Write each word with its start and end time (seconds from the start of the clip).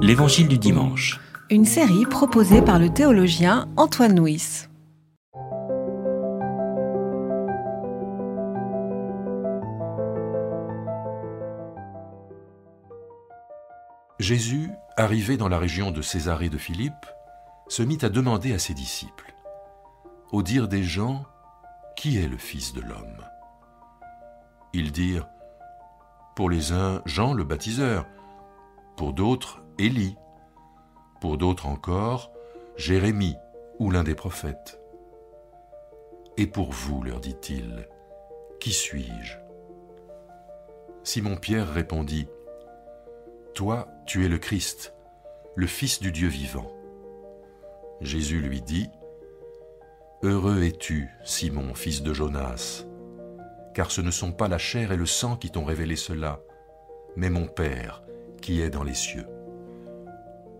L'Évangile 0.00 0.48
du 0.48 0.56
dimanche. 0.58 1.20
Une 1.50 1.64
série 1.64 2.06
proposée 2.06 2.62
par 2.62 2.78
le 2.78 2.88
théologien 2.88 3.68
Antoine 3.76 4.18
Nuis. 4.18 4.66
Jésus, 14.18 14.70
arrivé 14.96 15.36
dans 15.36 15.48
la 15.48 15.58
région 15.58 15.90
de 15.90 16.02
Césarée 16.02 16.48
de 16.48 16.58
Philippe, 16.58 16.92
se 17.68 17.82
mit 17.82 17.98
à 18.02 18.08
demander 18.08 18.54
à 18.54 18.58
ses 18.58 18.74
disciples, 18.74 19.34
au 20.32 20.42
dire 20.42 20.68
des 20.68 20.82
gens, 20.82 21.24
Qui 21.96 22.18
est 22.18 22.28
le 22.28 22.38
Fils 22.38 22.72
de 22.72 22.80
l'homme? 22.80 23.24
Ils 24.72 24.92
dirent, 24.92 25.28
Pour 26.36 26.48
les 26.48 26.72
uns, 26.72 27.02
Jean 27.04 27.34
le 27.34 27.44
baptiseur, 27.44 28.06
pour 28.98 29.12
d'autres, 29.12 29.62
Élie, 29.78 30.16
pour 31.20 31.38
d'autres 31.38 31.66
encore, 31.66 32.32
Jérémie 32.74 33.36
ou 33.78 33.92
l'un 33.92 34.02
des 34.02 34.16
prophètes. 34.16 34.80
Et 36.36 36.48
pour 36.48 36.72
vous, 36.72 37.04
leur 37.04 37.20
dit-il, 37.20 37.88
qui 38.58 38.72
suis-je? 38.72 39.38
Simon-Pierre 41.04 41.72
répondit, 41.72 42.26
Toi, 43.54 43.86
tu 44.04 44.24
es 44.24 44.28
le 44.28 44.38
Christ, 44.38 44.94
le 45.54 45.68
Fils 45.68 46.00
du 46.00 46.10
Dieu 46.10 46.26
vivant. 46.26 46.72
Jésus 48.00 48.40
lui 48.40 48.62
dit, 48.62 48.90
Heureux 50.24 50.64
es-tu, 50.64 51.08
Simon, 51.22 51.72
fils 51.74 52.02
de 52.02 52.12
Jonas, 52.12 52.84
car 53.74 53.92
ce 53.92 54.00
ne 54.00 54.10
sont 54.10 54.32
pas 54.32 54.48
la 54.48 54.58
chair 54.58 54.90
et 54.90 54.96
le 54.96 55.06
sang 55.06 55.36
qui 55.36 55.52
t'ont 55.52 55.64
révélé 55.64 55.94
cela, 55.94 56.40
mais 57.14 57.30
mon 57.30 57.46
Père 57.46 58.02
qui 58.40 58.60
est 58.60 58.70
dans 58.70 58.84
les 58.84 58.94
cieux. 58.94 59.26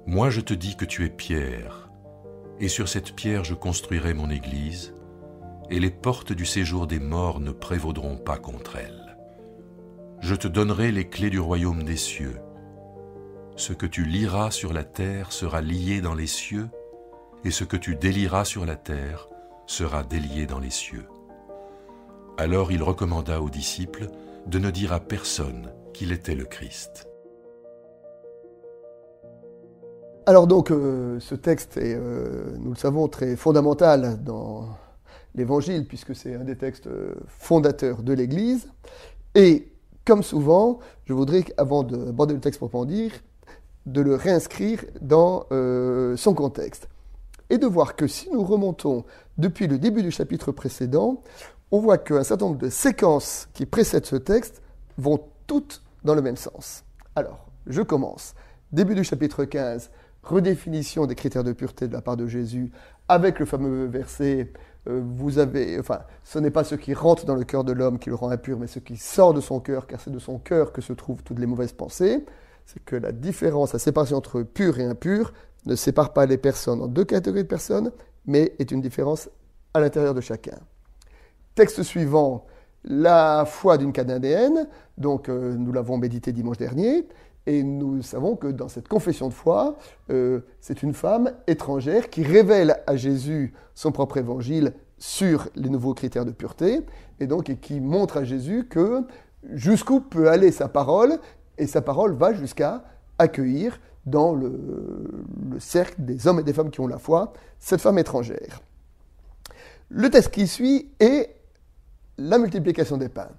Moi 0.07 0.31
je 0.31 0.41
te 0.41 0.55
dis 0.55 0.77
que 0.77 0.85
tu 0.85 1.05
es 1.05 1.11
Pierre, 1.11 1.91
et 2.61 2.69
sur 2.69 2.89
cette 2.89 3.15
pierre 3.15 3.45
je 3.45 3.55
construirai 3.55 4.15
mon 4.15 4.31
Église, 4.31 4.95
et 5.71 5.81
les 5.81 5.91
portes 5.91 6.33
du 6.33 6.47
séjour 6.47 6.87
des 6.87 6.99
morts 6.99 7.41
ne 7.41 7.53
prévaudront 7.53 8.17
pas 8.17 8.39
contre 8.39 8.77
elle. 8.77 9.17
Je 10.21 10.35
te 10.35 10.49
donnerai 10.49 10.91
les 10.91 11.09
clés 11.09 11.31
du 11.31 11.39
royaume 11.39 11.83
des 11.85 11.97
cieux. 11.97 12.37
Ce 13.57 13.73
que 13.73 13.87
tu 13.87 14.05
liras 14.05 14.51
sur 14.51 14.73
la 14.73 14.85
terre 14.85 15.33
sera 15.33 15.61
lié 15.61 16.01
dans 16.01 16.15
les 16.15 16.27
cieux, 16.27 16.69
et 17.45 17.51
ce 17.51 17.65
que 17.65 17.77
tu 17.77 17.95
délieras 17.95 18.45
sur 18.45 18.67
la 18.67 18.77
terre 18.77 19.29
sera 19.67 20.03
délié 20.03 20.47
dans 20.47 20.59
les 20.59 20.71
cieux. 20.71 21.07
Alors 22.39 22.73
il 22.73 22.83
recommanda 22.83 23.41
aux 23.43 23.51
disciples 23.51 24.09
de 24.47 24.59
ne 24.59 24.71
dire 24.71 24.93
à 24.93 25.01
personne 25.01 25.71
qu'il 25.93 26.13
était 26.13 26.35
le 26.35 26.45
Christ. 26.45 27.09
Alors 30.29 30.47
donc 30.47 30.71
euh, 30.71 31.19
ce 31.21 31.35
texte 31.35 31.79
est, 31.79 31.97
euh, 31.97 32.55
nous 32.59 32.73
le 32.73 32.77
savons, 32.77 33.09
très 33.09 33.35
fondamental 33.35 34.23
dans 34.23 34.69
l'Évangile, 35.35 35.87
puisque 35.89 36.15
c'est 36.15 36.35
un 36.35 36.45
des 36.45 36.59
textes 36.59 36.87
euh, 36.87 37.15
fondateurs 37.29 38.03
de 38.03 38.13
l'Église. 38.13 38.69
Et 39.35 39.73
comme 40.05 40.23
souvent, 40.23 40.81
je 41.07 41.15
voudrais, 41.15 41.47
avant 41.57 41.83
d'aborder 41.83 42.35
le 42.35 42.41
texte 42.41 42.59
proprement 42.59 42.85
dire, 42.85 43.13
de 43.87 44.03
le 44.03 44.17
réinscrire 44.17 44.85
dans 45.01 45.47
son 46.17 46.35
contexte. 46.35 46.91
Et 47.49 47.57
de 47.57 47.67
voir 47.67 47.97
que 47.97 48.07
si 48.07 48.29
nous 48.31 48.45
remontons 48.45 49.07
depuis 49.39 49.67
le 49.67 49.79
début 49.79 50.03
du 50.03 50.11
chapitre 50.11 50.53
précédent, 50.53 51.23
on 51.71 51.81
voit 51.81 51.97
qu'un 51.97 52.23
certain 52.23 52.49
nombre 52.49 52.59
de 52.59 52.69
séquences 52.69 53.49
qui 53.55 53.65
précèdent 53.65 54.05
ce 54.05 54.17
texte 54.17 54.61
vont 54.99 55.21
toutes 55.47 55.83
dans 56.05 56.15
le 56.15 56.21
même 56.21 56.37
sens. 56.37 56.85
Alors, 57.17 57.47
je 57.67 57.81
commence. 57.81 58.35
Début 58.73 58.95
du 58.95 59.05
chapitre 59.05 59.47
15, 59.47 59.91
redéfinition 60.23 61.07
des 61.07 61.15
critères 61.15 61.45
de 61.45 61.53
pureté 61.53 61.89
de 61.89 61.93
la 61.93 62.03
part 62.03 62.17
de 62.17 62.27
Jésus, 62.27 62.71
avec 63.09 63.39
le 63.39 63.47
fameux 63.47 63.87
verset 63.87 64.53
euh, 64.89 65.03
vous 65.05 65.39
avez, 65.39 65.79
enfin, 65.79 66.01
ce 66.25 66.39
n'est 66.39 66.51
pas 66.51 66.65
ce 66.65 66.75
qui 66.75 66.95
rentre 66.95 67.27
dans 67.27 67.35
le 67.35 67.45
cœur 67.45 67.65
de 67.65 67.73
l'homme 67.73 67.99
qui 67.99 68.09
le 68.09 68.15
rend 68.15 68.31
impur, 68.31 68.59
mais 68.59 68.67
ce 68.67 68.79
qui 68.79 68.97
sort 68.97 69.35
de 69.35 69.41
son 69.41 69.61
cœur, 69.61 69.87
car 69.87 70.01
c'est 70.01 70.11
de 70.11 70.19
son 70.19 70.39
cœur 70.39 70.73
que 70.73 70.81
se 70.81 70.93
trouvent 70.93 71.23
toutes 71.23 71.39
les 71.39 71.47
mauvaises 71.47 71.73
pensées. 71.73 72.25
C'est 72.65 72.85
que 72.85 72.97
la 72.97 73.13
différence, 73.13 73.73
la 73.73 73.79
séparation 73.79 74.17
entre 74.17 74.43
pur 74.43 74.79
et 74.79 74.85
impur 74.85 75.33
ne 75.67 75.75
sépare 75.75 76.13
pas 76.13 76.27
les 76.27 76.39
personnes 76.39 76.83
en 76.83 76.87
deux 76.87 77.05
catégories 77.05 77.43
de 77.43 77.49
personnes, 77.49 77.93
mais 78.27 78.55
est 78.59 78.71
une 78.71 78.81
différence 78.81 79.29
à 79.75 79.81
l'intérieur 79.81 80.15
de 80.15 80.21
chacun. 80.21 80.59
Texte 81.55 81.83
suivant, 81.83 82.47
la 82.85 83.45
foi 83.47 83.77
d'une 83.77 83.93
Cananéenne, 83.93 84.69
donc 84.97 85.29
euh, 85.29 85.55
nous 85.55 85.73
l'avons 85.73 85.99
médité 85.99 86.33
dimanche 86.33 86.59
dernier, 86.59 87.07
et 87.47 87.63
nous 87.63 88.03
savons 88.03 88.37
que 88.37 88.49
dans 88.49 88.69
cette 88.69 88.89
confession 88.89 89.29
de 89.29 89.35
foi, 89.35 89.77
euh, 90.11 90.41
c'est 90.61 90.83
une 90.83 90.93
femme 90.93 91.33
étrangère 91.47 92.11
qui 92.11 92.23
révèle 92.23 92.81
à 92.87 92.97
Jésus 92.97 93.55
son 93.75 93.93
propre 93.93 94.19
évangile 94.19 94.75
sur 94.99 95.49
les 95.55 95.69
nouveaux 95.71 95.95
critères 95.95 96.25
de 96.25 96.31
pureté, 96.31 96.81
et 97.21 97.27
donc 97.27 97.55
qui 97.61 97.81
montre 97.81 98.19
à 98.19 98.25
Jésus 98.25 98.67
que 98.69 99.03
jusqu'où 99.53 100.01
peut 100.01 100.29
aller 100.29 100.51
sa 100.53 100.69
parole 100.69 101.19
et 101.57 101.67
sa 101.67 101.81
parole 101.81 102.13
va 102.13 102.33
jusqu'à 102.35 102.85
accueillir 103.19 103.81
dans 104.07 104.35
le, 104.35 104.59
cercle 105.59 105.95
des 105.99 106.27
hommes 106.27 106.41
et 106.41 106.43
des 106.43 106.53
femmes 106.53 106.71
qui 106.71 106.81
ont 106.81 106.87
la 106.87 106.99
foi 106.99 107.33
cette 107.59 107.81
femme 107.81 107.99
étrangère. 107.99 108.61
Le 109.89 110.09
texte 110.11 110.31
qui 110.31 110.47
suit 110.47 110.91
est 111.01 111.35
la 112.19 112.39
multiplication 112.39 112.97
des 112.97 113.09
pains, 113.09 113.31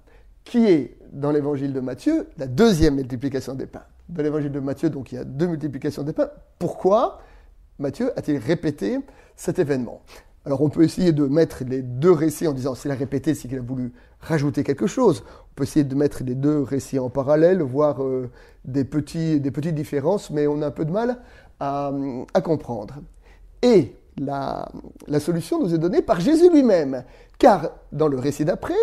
qui 0.44 0.66
est 0.66 0.96
dans 1.12 1.30
l'évangile 1.30 1.72
de 1.72 1.80
Matthieu 1.80 2.28
la 2.38 2.46
deuxième 2.46 2.96
multiplication 2.96 3.54
des 3.54 3.66
pains. 3.66 3.84
Dans 4.08 4.22
l'évangile 4.22 4.52
de 4.52 4.60
Matthieu, 4.60 4.90
donc 4.90 5.12
il 5.12 5.16
y 5.16 5.18
a 5.18 5.24
deux 5.24 5.46
multiplications 5.46 6.02
des 6.02 6.12
pains. 6.12 6.30
Pourquoi 6.58 7.20
Matthieu 7.78 8.12
a-t-il 8.18 8.38
répété 8.38 8.98
cet 9.36 9.58
événement? 9.58 10.02
Alors 10.46 10.62
on 10.62 10.70
peut 10.70 10.82
essayer 10.82 11.12
de 11.12 11.26
mettre 11.26 11.64
les 11.64 11.82
deux 11.82 12.12
récits 12.12 12.46
en 12.46 12.52
disant 12.52 12.74
s'il 12.74 12.90
a 12.90 12.94
répété, 12.94 13.34
c'est 13.34 13.46
qu'il 13.46 13.58
a 13.58 13.62
voulu 13.62 13.92
rajouter 14.20 14.64
quelque 14.64 14.86
chose. 14.86 15.22
On 15.26 15.54
peut 15.54 15.64
essayer 15.64 15.84
de 15.84 15.94
mettre 15.94 16.24
les 16.24 16.34
deux 16.34 16.62
récits 16.62 16.98
en 16.98 17.10
parallèle, 17.10 17.60
voir 17.60 18.02
euh, 18.02 18.30
des, 18.64 18.84
petits, 18.84 19.40
des 19.40 19.50
petites 19.50 19.74
différences, 19.74 20.30
mais 20.30 20.46
on 20.46 20.62
a 20.62 20.68
un 20.68 20.70
peu 20.70 20.84
de 20.84 20.92
mal 20.92 21.18
à, 21.58 21.92
comprendre. 22.42 22.94
Et 23.60 23.94
la, 24.16 24.66
solution 25.18 25.60
nous 25.60 25.74
est 25.74 25.78
donnée 25.78 26.00
par 26.00 26.20
Jésus 26.20 26.50
lui-même, 26.50 27.04
car 27.38 27.70
dans 27.92 28.08
le 28.08 28.18
récit 28.18 28.46
d'après, 28.46 28.74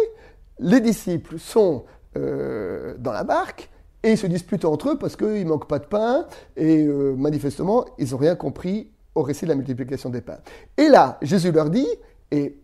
les 0.60 0.80
disciples 0.80 1.40
sont 1.40 1.86
euh, 2.18 2.96
dans 2.98 3.12
la 3.12 3.24
barque 3.24 3.70
et 4.04 4.12
ils 4.12 4.18
se 4.18 4.28
disputent 4.28 4.66
entre 4.66 4.90
eux 4.90 4.98
parce 4.98 5.16
qu'il 5.16 5.44
ne 5.44 5.46
manque 5.46 5.68
pas 5.68 5.80
de 5.80 5.86
pain 5.86 6.26
et 6.56 6.86
euh, 6.86 7.16
manifestement, 7.16 7.86
ils 7.98 8.12
n'ont 8.12 8.18
rien 8.18 8.36
compris 8.36 8.92
au 9.16 9.24
récit 9.24 9.46
de 9.46 9.50
la 9.50 9.56
multiplication 9.56 10.10
des 10.10 10.22
pains. 10.22 10.38
Et 10.78 10.90
là, 10.90 11.18
Jésus 11.22 11.52
leur 11.52 11.70
dit, 11.70 11.88
et 12.32 12.58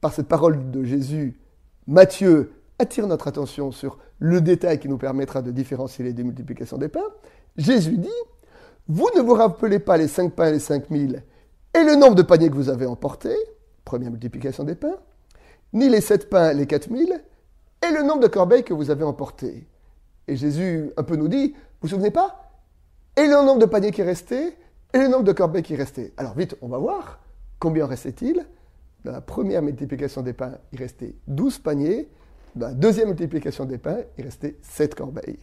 par 0.00 0.12
cette 0.12 0.28
parole 0.28 0.70
de 0.70 0.84
Jésus, 0.84 1.38
Matthieu 1.86 2.52
attire 2.78 3.06
notre 3.06 3.28
attention 3.28 3.72
sur 3.72 3.98
le 4.18 4.40
détail 4.40 4.78
qui 4.78 4.88
nous 4.88 4.98
permettra 4.98 5.42
de 5.42 5.50
différencier 5.50 6.04
les 6.04 6.12
démultiplications 6.12 6.78
des 6.78 6.88
pains. 6.88 7.08
Jésus 7.56 7.98
dit, 7.98 8.08
vous 8.88 9.08
ne 9.16 9.20
vous 9.20 9.34
rappelez 9.34 9.78
pas 9.78 9.96
les 9.96 10.08
cinq 10.08 10.32
pains 10.32 10.48
et 10.48 10.52
les 10.52 10.58
cinq 10.60 10.90
mille 10.90 11.22
et 11.74 11.84
le 11.84 11.96
nombre 11.96 12.14
de 12.14 12.22
paniers 12.22 12.48
que 12.48 12.54
vous 12.54 12.68
avez 12.68 12.86
emportés, 12.86 13.36
première 13.84 14.10
multiplication 14.10 14.64
des 14.64 14.74
pains, 14.74 14.96
ni 15.72 15.88
les 15.88 16.00
sept 16.00 16.30
pains 16.30 16.50
et 16.50 16.54
les 16.54 16.66
quatre 16.66 16.88
mille, 16.88 17.20
et 17.82 17.92
le 17.92 18.02
nombre 18.02 18.20
de 18.20 18.28
corbeilles 18.28 18.64
que 18.64 18.74
vous 18.74 18.90
avez 18.90 19.04
emportés. 19.04 19.66
Et 20.28 20.36
Jésus 20.36 20.90
un 20.96 21.02
peu 21.02 21.16
nous 21.16 21.28
dit, 21.28 21.48
vous 21.48 21.56
vous 21.82 21.88
souvenez 21.88 22.10
pas? 22.10 22.50
Et 23.16 23.26
le 23.26 23.34
nombre 23.34 23.58
de 23.58 23.66
paniers 23.66 23.90
qui 23.90 24.00
est 24.00 24.04
resté 24.04 24.56
et 24.92 24.98
le 24.98 25.08
nombre 25.08 25.24
de 25.24 25.32
corbeilles 25.32 25.62
qui 25.62 25.76
restait. 25.76 26.12
Alors 26.16 26.34
vite, 26.34 26.56
on 26.62 26.68
va 26.68 26.78
voir 26.78 27.20
combien 27.58 27.86
restait-il. 27.86 28.46
Dans 29.04 29.12
la 29.12 29.20
première 29.20 29.62
multiplication 29.62 30.22
des 30.22 30.32
pains, 30.32 30.58
il 30.72 30.78
restait 30.78 31.14
12 31.28 31.58
paniers. 31.58 32.08
Dans 32.54 32.68
la 32.68 32.74
deuxième 32.74 33.08
multiplication 33.08 33.64
des 33.64 33.78
pains, 33.78 33.98
il 34.18 34.24
restait 34.24 34.56
7 34.62 34.94
corbeilles. 34.94 35.38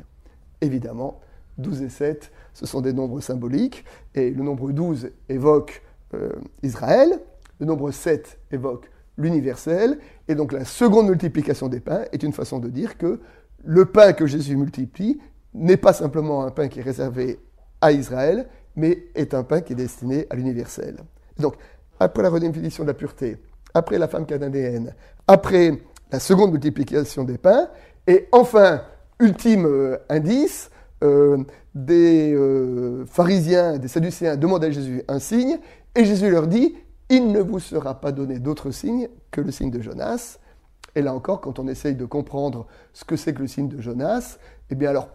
Évidemment, 0.61 1.19
12 1.59 1.83
et 1.83 1.89
7, 1.89 2.31
ce 2.53 2.65
sont 2.65 2.81
des 2.81 2.93
nombres 2.93 3.21
symboliques. 3.21 3.85
Et 4.15 4.31
le 4.31 4.43
nombre 4.43 4.71
12 4.71 5.11
évoque 5.29 5.81
euh, 6.13 6.31
Israël, 6.61 7.19
le 7.59 7.65
nombre 7.65 7.91
7 7.91 8.39
évoque 8.51 8.89
l'universel. 9.17 9.99
Et 10.27 10.35
donc 10.35 10.51
la 10.51 10.65
seconde 10.65 11.07
multiplication 11.09 11.67
des 11.67 11.79
pains 11.79 12.03
est 12.11 12.23
une 12.23 12.33
façon 12.33 12.59
de 12.59 12.69
dire 12.69 12.97
que 12.97 13.19
le 13.63 13.85
pain 13.85 14.13
que 14.13 14.25
Jésus 14.25 14.55
multiplie 14.55 15.19
n'est 15.53 15.77
pas 15.77 15.93
simplement 15.93 16.43
un 16.43 16.51
pain 16.51 16.67
qui 16.67 16.79
est 16.79 16.83
réservé 16.83 17.39
à 17.81 17.91
Israël, 17.91 18.47
mais 18.75 19.05
est 19.15 19.33
un 19.33 19.43
pain 19.43 19.61
qui 19.61 19.73
est 19.73 19.77
destiné 19.77 20.25
à 20.29 20.35
l'universel. 20.35 20.97
Donc, 21.37 21.55
après 21.99 22.23
la 22.23 22.29
redéfinition 22.29 22.83
de 22.83 22.89
la 22.89 22.93
pureté, 22.93 23.37
après 23.73 23.97
la 23.97 24.07
femme 24.07 24.25
cananéenne, 24.25 24.93
après 25.27 25.79
la 26.11 26.19
seconde 26.19 26.51
multiplication 26.51 27.23
des 27.23 27.37
pains, 27.37 27.69
et 28.07 28.27
enfin, 28.31 28.81
ultime 29.19 29.65
euh, 29.65 29.97
indice, 30.09 30.69
euh, 31.03 31.37
des 31.75 32.33
euh, 32.33 33.05
pharisiens, 33.05 33.77
des 33.77 33.87
sadducéens 33.87 34.35
demandent 34.35 34.63
à 34.63 34.71
Jésus 34.71 35.03
un 35.07 35.19
signe, 35.19 35.59
et 35.95 36.05
Jésus 36.05 36.29
leur 36.29 36.47
dit, 36.47 36.75
il 37.13 37.31
ne 37.31 37.41
vous 37.41 37.59
sera 37.59 37.93
pas 38.01 38.11
donné 38.11 38.39
d'autre 38.39 38.71
signe 38.71 39.07
que 39.29 39.39
le 39.39 39.51
signe 39.51 39.69
de 39.69 39.81
Jonas. 39.81 40.39
Et 40.95 41.01
là 41.03 41.13
encore, 41.13 41.41
quand 41.41 41.59
on 41.59 41.67
essaye 41.67 41.95
de 41.95 42.05
comprendre 42.05 42.65
ce 42.91 43.05
que 43.05 43.15
c'est 43.15 43.33
que 43.33 43.41
le 43.41 43.47
signe 43.47 43.67
de 43.67 43.79
Jonas, 43.79 44.37
eh 44.71 44.75
bien 44.75 44.89
alors, 44.89 45.09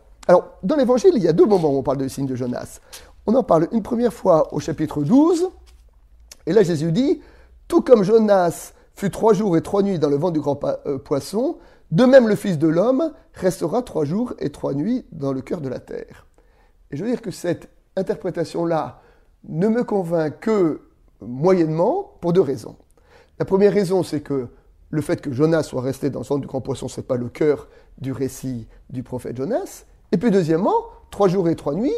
dans 0.63 0.77
l'évangile, 0.77 1.13
il 1.17 1.23
y 1.23 1.29
a 1.29 1.33
deux 1.33 1.47
moments 1.47 1.71
où 1.71 1.79
on 1.79 1.83
parle 1.83 1.99
du 1.99 2.09
signe 2.09 2.27
de 2.27 2.37
Jonas. 2.37 2.81
on 3.27 3.35
en 3.35 3.43
parle 3.43 3.67
une 3.73 3.83
première 3.83 4.13
fois 4.13 4.55
au 4.55 4.61
chapitre 4.61 5.03
12. 5.03 5.49
Et 6.47 6.53
là, 6.53 6.63
Jésus 6.63 6.93
dit, 6.93 7.21
tout 7.67 7.83
comme 7.83 8.05
Jonas 8.05 8.75
fut 8.95 9.11
trois 9.11 9.33
jours 9.33 9.57
et 9.57 9.63
trois 9.63 9.83
nuits 9.83 9.99
dans 9.99 10.09
le 10.09 10.17
vent 10.17 10.31
du 10.31 10.41
grand 10.41 10.59
euh, 10.87 10.99
poisson, 10.99 11.57
de 11.91 12.05
même 12.05 12.29
le 12.29 12.37
Fils 12.37 12.59
de 12.59 12.69
l'homme 12.69 13.13
restera 13.35 13.83
trois 13.83 14.05
jours 14.05 14.35
et 14.39 14.51
trois 14.51 14.75
nuits 14.75 15.05
dans 15.11 15.33
le 15.33 15.41
cœur 15.41 15.61
de 15.61 15.69
la 15.69 15.81
terre. 15.81 16.27
Et 16.91 16.97
je 16.97 17.03
veux 17.05 17.11
dire 17.11 17.23
que 17.23 17.31
cette 17.33 17.69
interprétation-là 17.97 19.01
ne 19.49 19.69
me 19.69 19.83
convainc 19.83 20.41
que 20.41 20.81
moyennement 21.21 22.13
pour 22.21 22.33
deux 22.33 22.41
raisons. 22.41 22.77
La 23.39 23.45
première 23.45 23.73
raison, 23.73 24.03
c'est 24.03 24.21
que 24.21 24.49
le 24.91 25.01
fait 25.01 25.21
que 25.21 25.33
Jonas 25.33 25.65
soit 25.65 25.83
resté 25.83 26.11
dans 26.11 26.21
le 26.21 26.25
centre 26.25 26.41
du 26.41 26.47
grand 26.47 26.61
poisson, 26.61 26.89
ce 26.89 27.01
n'est 27.01 27.07
pas 27.07 27.17
le 27.17 27.29
cœur 27.29 27.69
du 27.99 28.13
récit 28.13 28.67
du 28.91 29.03
prophète 29.03 29.37
Jonas. 29.37 29.85
Et 30.13 30.17
puis 30.17 30.31
deuxièmement, 30.31 30.85
trois 31.11 31.29
jours 31.29 31.49
et 31.49 31.57
trois 31.57 31.75
nuits, 31.75 31.93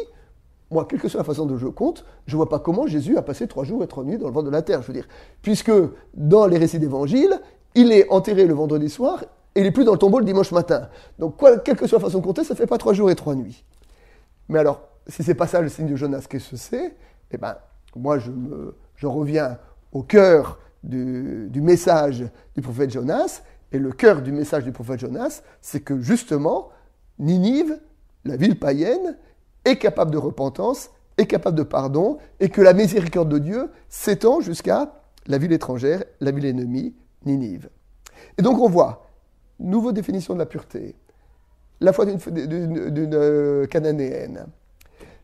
moi, 0.69 0.85
quelle 0.89 0.99
que 0.99 1.09
soit 1.09 1.19
la 1.19 1.23
façon 1.25 1.45
dont 1.45 1.57
je 1.57 1.67
compte, 1.67 2.05
je 2.27 2.35
vois 2.37 2.47
pas 2.47 2.59
comment 2.59 2.87
Jésus 2.87 3.17
a 3.17 3.21
passé 3.21 3.47
trois 3.47 3.65
jours 3.65 3.83
et 3.83 3.87
trois 3.87 4.03
nuits 4.03 4.17
dans 4.17 4.27
le 4.27 4.33
ventre 4.33 4.45
de 4.45 4.51
la 4.51 4.61
terre. 4.61 4.81
Je 4.81 4.87
veux 4.87 4.93
dire, 4.93 5.07
puisque 5.41 5.71
dans 6.13 6.47
les 6.47 6.57
récits 6.57 6.79
d'évangile, 6.79 7.41
il 7.75 7.91
est 7.91 8.09
enterré 8.09 8.45
le 8.45 8.53
vendredi 8.53 8.89
soir 8.89 9.23
et 9.53 9.59
il 9.59 9.63
n'est 9.63 9.71
plus 9.71 9.83
dans 9.83 9.91
le 9.91 9.97
tombeau 9.97 10.19
le 10.19 10.25
dimanche 10.25 10.51
matin. 10.51 10.87
Donc, 11.19 11.35
quelle 11.65 11.75
que 11.75 11.87
soit 11.87 11.99
la 11.99 12.05
façon 12.05 12.19
de 12.19 12.23
compter, 12.23 12.45
ça 12.45 12.53
ne 12.53 12.57
fait 12.57 12.67
pas 12.67 12.77
trois 12.77 12.93
jours 12.93 13.11
et 13.11 13.15
trois 13.15 13.35
nuits. 13.35 13.65
Mais 14.47 14.59
alors, 14.59 14.81
si 15.07 15.23
c'est 15.23 15.35
pas 15.35 15.47
ça 15.47 15.59
le 15.61 15.67
signe 15.67 15.87
de 15.87 15.95
Jonas, 15.95 16.25
qu'est-ce 16.29 16.51
que 16.51 16.57
c'est? 16.57 16.95
Eh 17.31 17.37
bien, 17.37 17.55
moi, 17.95 18.17
je, 18.17 18.31
me, 18.31 18.73
je 19.01 19.07
reviens 19.07 19.57
au 19.91 20.03
cœur 20.03 20.59
du, 20.83 21.47
du, 21.49 21.59
message 21.59 22.23
du 22.55 22.61
prophète 22.61 22.91
Jonas. 22.91 23.41
Et 23.71 23.79
le 23.79 23.91
cœur 23.91 24.21
du 24.21 24.31
message 24.31 24.63
du 24.63 24.71
prophète 24.71 24.99
Jonas, 24.99 25.41
c'est 25.59 25.79
que 25.79 25.99
justement, 26.01 26.69
Ninive, 27.17 27.79
la 28.25 28.35
ville 28.35 28.59
païenne, 28.59 29.17
est 29.65 29.77
capable 29.77 30.11
de 30.11 30.19
repentance, 30.19 30.91
est 31.17 31.25
capable 31.25 31.57
de 31.57 31.63
pardon, 31.63 32.19
et 32.39 32.49
que 32.49 32.61
la 32.61 32.73
miséricorde 32.73 33.29
de 33.29 33.39
Dieu 33.39 33.71
s'étend 33.89 34.39
jusqu'à 34.39 34.93
la 35.25 35.39
ville 35.39 35.51
étrangère, 35.51 36.03
la 36.19 36.29
ville 36.29 36.45
ennemie, 36.45 36.93
Ninive. 37.25 37.69
Et 38.37 38.43
donc 38.43 38.59
on 38.59 38.69
voit, 38.69 39.07
nouvelle 39.59 39.93
définition 39.93 40.35
de 40.35 40.39
la 40.39 40.45
pureté, 40.45 40.95
la 41.79 41.91
foi 41.91 42.05
d'une 42.05 43.15
euh, 43.15 43.65
cananéenne. 43.65 44.45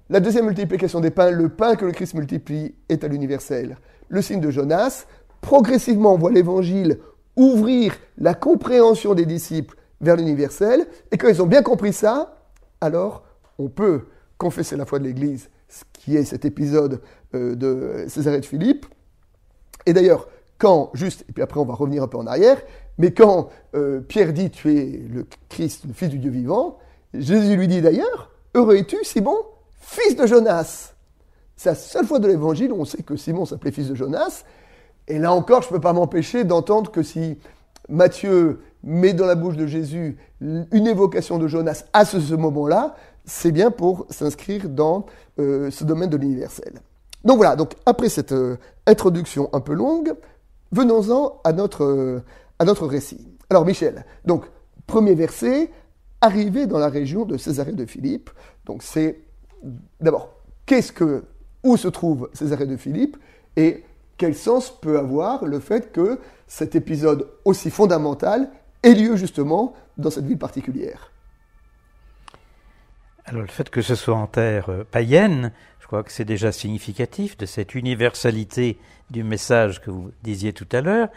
La 0.10 0.22
deuxième 0.22 0.46
multiplication 0.46 1.02
des 1.02 1.12
pains, 1.12 1.32
le 1.32 1.50
pain 1.50 1.76
que 1.76 1.84
le 1.84 1.92
Christ 1.92 2.14
multiplie 2.14 2.74
est 2.88 3.04
à 3.04 3.10
l'universel. 3.10 3.78
Le 4.08 4.22
signe 4.22 4.40
de 4.40 4.50
Jonas, 4.50 5.06
progressivement 5.42 6.14
on 6.14 6.18
voit 6.18 6.32
l'évangile 6.32 7.00
ouvrir 7.36 7.94
la 8.18 8.34
compréhension 8.34 9.14
des 9.16 9.26
disciples 9.26 9.76
vers 10.00 10.16
l'universel, 10.16 10.88
et 11.12 11.18
quand 11.18 11.28
ils 11.28 11.42
ont 11.42 11.48
bien 11.48 11.62
compris 11.62 11.92
ça, 11.92 12.38
alors 12.80 13.26
on 13.60 13.68
peut 13.68 14.06
confesser 14.38 14.78
la 14.78 14.86
foi 14.86 15.00
de 15.00 15.04
l'Église, 15.04 15.50
ce 15.68 15.84
qui 15.92 16.16
est 16.16 16.24
cet 16.24 16.46
épisode 16.46 17.02
euh, 17.36 17.56
de 17.56 18.06
Césarée 18.08 18.40
de 18.40 18.46
Philippe. 18.46 18.86
Et 19.86 19.92
d'ailleurs, 19.92 20.30
quand, 20.58 20.90
juste, 20.94 21.26
et 21.28 21.34
puis 21.34 21.44
après 21.44 21.60
on 21.60 21.66
va 21.66 21.74
revenir 21.74 22.02
un 22.02 22.08
peu 22.08 22.18
en 22.18 22.28
arrière, 22.28 22.62
mais 22.98 23.14
quand 23.14 23.50
euh, 23.76 24.00
Pierre 24.00 24.32
dit 24.32 24.52
tu 24.52 24.74
es 24.78 25.02
le 25.14 25.26
Christ, 25.50 25.84
le 25.86 25.94
Fils 25.94 26.10
du 26.10 26.20
Dieu 26.20 26.32
vivant, 26.32 26.78
Jésus 27.14 27.58
lui 27.58 27.68
dit 27.68 27.82
d'ailleurs, 27.82 28.32
heureux 28.56 28.78
es-tu, 28.78 29.04
Simon, 29.04 29.36
fils 29.98 30.16
de 30.16 30.26
Jonas. 30.26 30.94
C'est 31.56 31.70
la 31.70 31.76
seule 31.76 32.06
fois 32.06 32.20
de 32.20 32.28
l'évangile 32.28 32.72
où 32.72 32.82
on 32.82 32.86
sait 32.86 33.02
que 33.02 33.16
Simon 33.16 33.46
s'appelait 33.46 33.72
fils 33.72 33.90
de 33.90 33.96
Jonas. 33.96 34.44
Et 35.08 35.20
là 35.20 35.34
encore, 35.34 35.62
je 35.64 35.68
ne 35.68 35.74
peux 35.74 35.82
pas 35.82 35.94
m'empêcher 35.94 36.44
d'entendre 36.44 36.92
que 36.92 37.02
si 37.02 37.38
Matthieu 37.90 38.62
met 38.84 39.14
dans 39.14 39.26
la 39.26 39.36
bouche 39.36 39.56
de 39.56 39.66
Jésus 39.66 40.18
une 40.40 40.88
évocation 40.88 41.40
de 41.40 41.48
Jonas 41.48 41.86
à 41.94 42.06
ce, 42.06 42.36
moment-là, 42.36 42.96
c'est 43.26 43.52
bien 43.52 43.72
pour 43.72 44.06
s'inscrire 44.10 44.70
dans 44.70 45.06
euh, 45.40 45.72
ce 45.72 45.84
domaine 45.84 46.10
de 46.10 46.18
l'universel. 46.18 46.74
Donc 47.24 47.38
voilà, 47.38 47.56
donc 47.56 47.72
après 47.86 48.10
cette 48.10 48.34
euh, 48.34 48.58
introduction 48.86 49.50
un 49.54 49.60
peu 49.60 49.74
longue, 49.74 50.14
venons-en 50.72 51.42
à 51.44 51.54
notre, 51.54 51.84
euh, 51.84 52.24
à 52.60 52.66
notre 52.66 52.86
récit. 52.86 53.28
Alors 53.50 53.66
Michel, 53.66 54.06
donc 54.26 54.46
premier 54.86 55.16
verset, 55.16 55.72
arrivé 56.22 56.68
dans 56.68 56.78
la 56.78 56.90
région 56.90 57.26
de 57.26 57.38
Césarée 57.38 57.72
de 57.72 57.86
Philippe. 57.86 58.30
Donc 58.66 58.84
c'est 58.84 59.27
d'abord 60.00 60.34
qu'est-ce 60.66 60.92
que 60.92 61.24
où 61.64 61.78
se 61.78 61.88
trouve 61.88 62.30
Césarée 62.34 62.68
de 62.68 62.78
Philippe 62.78 63.18
et 63.56 63.84
quel 64.18 64.36
sens 64.36 64.72
peut 64.80 64.98
avoir 64.98 65.46
le 65.46 65.60
fait 65.60 65.92
que 65.92 66.20
cet 66.48 66.76
épisode 66.76 67.28
aussi 67.46 67.70
fondamental 67.70 68.50
ait 68.84 68.94
lieu 68.94 69.16
justement 69.16 69.74
dans 69.98 70.10
cette 70.10 70.26
ville 70.26 70.38
particulière? 70.38 71.12
Alors 73.26 73.42
le 73.42 73.48
fait 73.48 73.70
que 73.70 73.82
ce 73.82 73.96
soit 73.96 74.16
en 74.16 74.28
terre 74.28 74.70
euh, 74.70 74.84
païenne, 74.90 75.52
je 75.82 75.88
crois 75.88 76.04
que 76.04 76.12
c'est 76.12 76.26
déjà 76.26 76.54
significatif 76.54 77.38
de 77.38 77.46
cette 77.46 77.76
universalité 77.76 78.80
du 79.10 79.24
message 79.24 79.82
que 79.82 79.92
vous 79.92 80.12
disiez 80.24 80.54
tout 80.54 80.68
à 80.72 80.80
l'heure. 80.80 81.10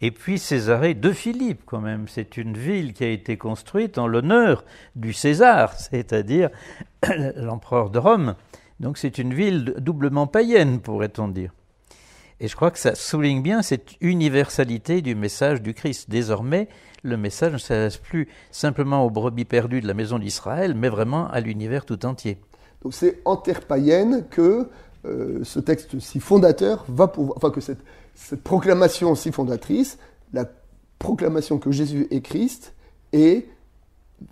Et 0.00 0.10
puis 0.10 0.38
Césarée 0.38 0.94
de 0.94 1.12
Philippe, 1.12 1.62
quand 1.66 1.80
même, 1.80 2.08
c'est 2.08 2.36
une 2.36 2.56
ville 2.56 2.92
qui 2.92 3.04
a 3.04 3.08
été 3.08 3.36
construite 3.36 3.96
en 3.98 4.06
l'honneur 4.06 4.64
du 4.96 5.12
César, 5.12 5.74
c'est-à-dire 5.74 6.50
l'empereur 7.36 7.90
de 7.90 7.98
Rome. 7.98 8.34
Donc 8.80 8.98
c'est 8.98 9.18
une 9.18 9.32
ville 9.32 9.74
doublement 9.78 10.26
païenne, 10.26 10.80
pourrait-on 10.80 11.28
dire. 11.28 11.52
Et 12.40 12.48
je 12.48 12.56
crois 12.56 12.70
que 12.70 12.78
ça 12.78 12.94
souligne 12.94 13.42
bien 13.42 13.62
cette 13.62 13.92
universalité 14.00 15.00
du 15.00 15.14
message 15.14 15.62
du 15.62 15.72
Christ. 15.72 16.10
Désormais, 16.10 16.68
le 17.02 17.16
message 17.16 17.52
ne 17.52 17.58
s'adresse 17.58 17.96
plus 17.96 18.28
simplement 18.50 19.04
aux 19.04 19.10
brebis 19.10 19.44
perdues 19.44 19.80
de 19.80 19.86
la 19.86 19.94
maison 19.94 20.18
d'Israël, 20.18 20.74
mais 20.74 20.88
vraiment 20.88 21.28
à 21.28 21.40
l'univers 21.40 21.84
tout 21.84 22.04
entier. 22.04 22.38
Donc 22.82 22.92
c'est 22.92 23.20
en 23.24 23.36
terre 23.36 23.60
païenne 23.60 24.26
que 24.28 24.68
euh, 25.06 25.40
ce 25.44 25.60
texte 25.60 25.98
si 26.00 26.18
fondateur 26.18 26.84
va 26.88 27.08
pouvoir, 27.08 27.36
enfin 27.36 27.50
que 27.50 27.60
cette, 27.60 27.84
cette 28.14 28.42
proclamation 28.42 29.14
si 29.14 29.32
fondatrice, 29.32 29.98
la 30.32 30.46
proclamation 30.98 31.58
que 31.58 31.70
Jésus 31.70 32.06
est 32.10 32.20
Christ, 32.20 32.74
est 33.12 33.46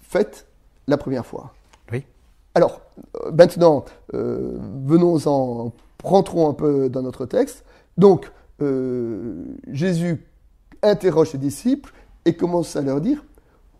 faite 0.00 0.46
la 0.86 0.96
première 0.96 1.26
fois. 1.26 1.54
Oui. 1.90 2.04
Alors, 2.54 2.80
euh, 3.16 3.30
maintenant, 3.32 3.84
euh, 4.14 4.58
venons-en, 4.84 5.72
rentrons 6.02 6.48
un 6.48 6.54
peu 6.54 6.88
dans 6.88 7.02
notre 7.02 7.26
texte. 7.26 7.64
Donc, 7.98 8.30
euh, 8.60 9.44
Jésus 9.70 10.24
interroge 10.82 11.30
ses 11.30 11.38
disciples 11.38 11.92
et 12.24 12.34
commence 12.34 12.76
à 12.76 12.82
leur 12.82 13.00
dire, 13.00 13.24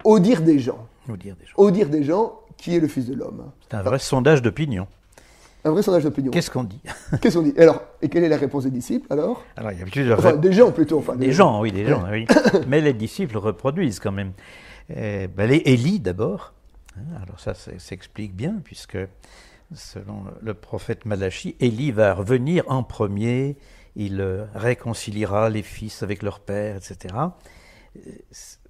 au 0.05 0.19
dire 0.19 0.43
des 0.43 0.59
gens, 0.59 0.87
au 1.09 1.17
dire 1.17 1.37
des 1.37 1.47
gens, 1.47 1.55
au 1.57 1.71
dire 1.71 1.89
des 1.89 2.05
gens 2.05 2.41
qui 2.57 2.77
est 2.77 2.81
le 2.81 2.89
Fils 2.89 3.07
de 3.07 3.15
l'homme. 3.15 3.51
C'est 3.69 3.77
un 3.77 3.83
vrai 3.83 3.99
sondage 3.99 4.43
d'opinion. 4.43 4.87
Un 5.65 5.71
vrai 5.71 5.83
sondage 5.83 6.05
d'opinion. 6.05 6.31
Qu'est-ce 6.31 6.51
qu'on 6.51 6.65
dit 6.65 6.81
Qu'est-ce 7.21 7.39
qu'on 7.39 7.45
dit? 7.45 7.55
Alors, 7.57 7.83
et 8.01 8.09
quelle 8.09 8.25
est 8.25 8.29
la 8.29 8.37
réponse 8.37 8.65
des 8.65 8.71
disciples 8.71 9.07
alors? 9.13 9.45
Alors, 9.57 9.73
il 9.73 9.79
y 9.79 9.83
a 9.83 9.87
plusieurs. 9.87 10.19
Enfin, 10.19 10.37
des 10.37 10.53
gens 10.53 10.73
plutôt. 10.73 10.99
Enfin, 10.99 11.15
des, 11.15 11.33
gens, 11.33 11.61
oui, 11.61 11.71
des 11.71 11.87
gens, 11.87 12.05
oui. 12.11 12.27
Mais 12.67 12.81
les 12.81 12.95
disciples 12.95 13.39
reproduisent 13.39 14.01
quand 14.01 14.13
même. 14.13 14.33
Eh 14.95 15.29
ben, 15.29 15.51
Élie 15.51 16.01
d'abord. 16.01 16.53
Hein, 16.97 17.23
alors 17.23 17.41
ça, 17.41 17.55
s'explique 17.55 18.35
bien 18.35 18.57
puisque 18.63 18.99
selon 19.75 20.25
le 20.43 20.55
prophète 20.55 21.07
Malachi, 21.07 21.57
Élie 21.61 21.93
va 21.93 22.13
revenir 22.13 22.65
en 22.67 22.83
premier 22.83 23.57
il 23.97 24.21
euh, 24.21 24.47
réconciliera 24.55 25.51
les 25.51 25.63
fils 25.63 26.03
avec 26.03 26.23
leur 26.23 26.41
père, 26.41 26.77
etc. 26.77 27.15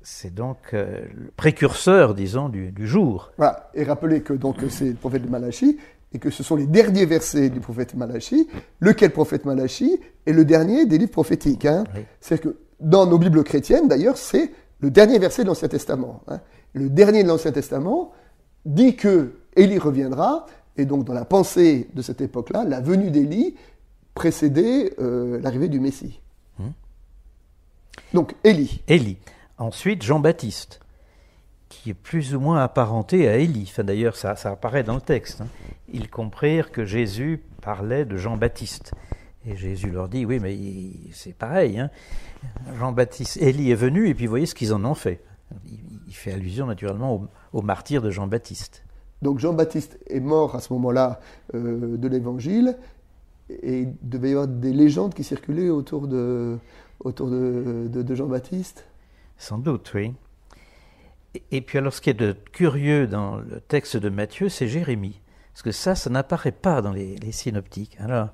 C'est 0.02 0.34
donc 0.34 0.58
euh, 0.74 1.04
le 1.14 1.30
précurseur, 1.36 2.14
disons, 2.14 2.48
du, 2.48 2.86
jour. 2.86 3.30
Voilà. 3.36 3.70
Et 3.74 3.84
rappelez 3.84 4.22
que 4.22 4.32
donc 4.32 4.56
c'est 4.68 4.90
le 4.90 4.94
prophète 4.94 5.22
de 5.22 5.30
Malachi 5.30 5.78
et 6.14 6.18
que 6.18 6.30
ce 6.30 6.42
sont 6.42 6.56
les 6.56 6.66
derniers 6.66 7.06
versets 7.06 7.50
du 7.50 7.60
prophète 7.60 7.94
Malachi. 7.94 8.48
Lequel 8.80 9.10
prophète 9.10 9.44
Malachi 9.44 9.98
est 10.26 10.32
le 10.32 10.44
dernier 10.44 10.86
des 10.86 10.98
livres 10.98 11.12
prophétiques. 11.12 11.66
Hein. 11.66 11.84
C'est-à-dire 12.20 12.52
que 12.52 12.56
dans 12.80 13.06
nos 13.06 13.18
Bibles 13.18 13.44
chrétiennes, 13.44 13.88
d'ailleurs, 13.88 14.16
c'est 14.16 14.50
le 14.80 14.90
dernier 14.90 15.18
verset 15.18 15.42
de 15.42 15.48
l'Ancien 15.48 15.68
Testament. 15.68 16.22
Hein. 16.28 16.40
Le 16.74 16.90
dernier 16.90 17.22
de 17.22 17.28
l'Ancien 17.28 17.52
Testament 17.52 18.12
dit 18.64 18.96
que 18.96 19.34
Élie 19.56 19.78
reviendra, 19.78 20.46
et 20.76 20.84
donc 20.84 21.04
dans 21.04 21.12
la 21.12 21.24
pensée 21.24 21.88
de 21.94 22.02
cette 22.02 22.20
époque-là, 22.20 22.64
la 22.64 22.80
venue 22.80 23.10
d'Élie 23.10 23.54
précéder 24.14 24.92
euh, 24.98 25.40
l'arrivée 25.40 25.68
du 25.68 25.80
Messie. 25.80 26.20
Hmm. 26.58 26.70
Donc 28.12 28.34
Élie. 28.44 28.82
Élie. 28.88 29.18
Ensuite 29.58 30.02
Jean-Baptiste, 30.02 30.80
qui 31.82 31.90
est 31.90 31.94
plus 31.94 32.34
ou 32.36 32.40
moins 32.40 32.62
apparenté 32.62 33.28
à 33.28 33.38
Élie. 33.38 33.66
Enfin, 33.68 33.82
D'ailleurs, 33.82 34.14
ça, 34.14 34.36
ça, 34.36 34.52
apparaît 34.52 34.84
dans 34.84 34.94
le 34.94 35.00
texte. 35.00 35.40
Hein. 35.40 35.48
Ils 35.92 36.08
comprirent 36.08 36.70
que 36.70 36.84
Jésus 36.84 37.42
parlait 37.60 38.04
de 38.04 38.16
Jean-Baptiste. 38.16 38.92
Et 39.44 39.56
Jésus 39.56 39.90
leur 39.90 40.08
dit, 40.08 40.24
oui, 40.24 40.38
mais 40.38 40.56
c'est 41.12 41.34
pareil. 41.34 41.80
Hein. 41.80 41.90
Jean-Baptiste, 42.78 43.36
Élie 43.38 43.72
est 43.72 43.76
venu, 43.76 44.08
et 44.08 44.14
puis 44.14 44.28
voyez 44.28 44.46
ce 44.46 44.54
qu'ils 44.54 44.72
en 44.72 44.84
ont 44.84 44.94
fait. 44.94 45.24
Il, 46.06 46.14
fait 46.14 46.32
allusion 46.32 46.66
naturellement 46.66 47.14
au, 47.14 47.28
au 47.52 47.62
martyr 47.62 48.00
de 48.00 48.10
Jean-Baptiste. 48.10 48.84
Donc 49.22 49.40
Jean-Baptiste 49.40 49.98
est 50.08 50.20
mort 50.20 50.54
à 50.54 50.60
ce 50.60 50.72
moment-là 50.74 51.18
euh, 51.54 51.96
de 51.96 52.08
l'Évangile, 52.08 52.76
et 53.50 53.80
il 53.80 53.94
devait 54.02 54.28
y 54.28 54.32
avoir 54.32 54.46
des 54.46 54.72
légendes 54.72 55.14
qui 55.14 55.24
circulaient 55.24 55.70
autour 55.70 56.06
de, 56.06 56.58
autour 57.00 57.28
de, 57.28 57.88
de, 57.88 58.14
Jean-Baptiste? 58.14 58.84
Sans 59.36 59.58
doute, 59.58 59.90
oui. 59.94 60.12
Et, 61.50 61.60
puis 61.60 61.78
alors, 61.78 61.92
ce 61.92 62.00
qui 62.00 62.10
est 62.10 62.14
de 62.14 62.36
curieux 62.52 63.06
dans 63.06 63.36
le 63.36 63.60
texte 63.60 63.96
de 63.96 64.08
Matthieu, 64.08 64.48
c'est 64.48 64.68
Jérémie. 64.68 65.20
Parce 65.52 65.62
que 65.62 65.72
ça, 65.72 65.94
ça 65.94 66.10
n'apparaît 66.10 66.52
pas 66.52 66.82
dans 66.82 66.92
les, 66.92 67.16
les 67.16 67.32
synoptiques. 67.32 67.96
Alors, 68.00 68.28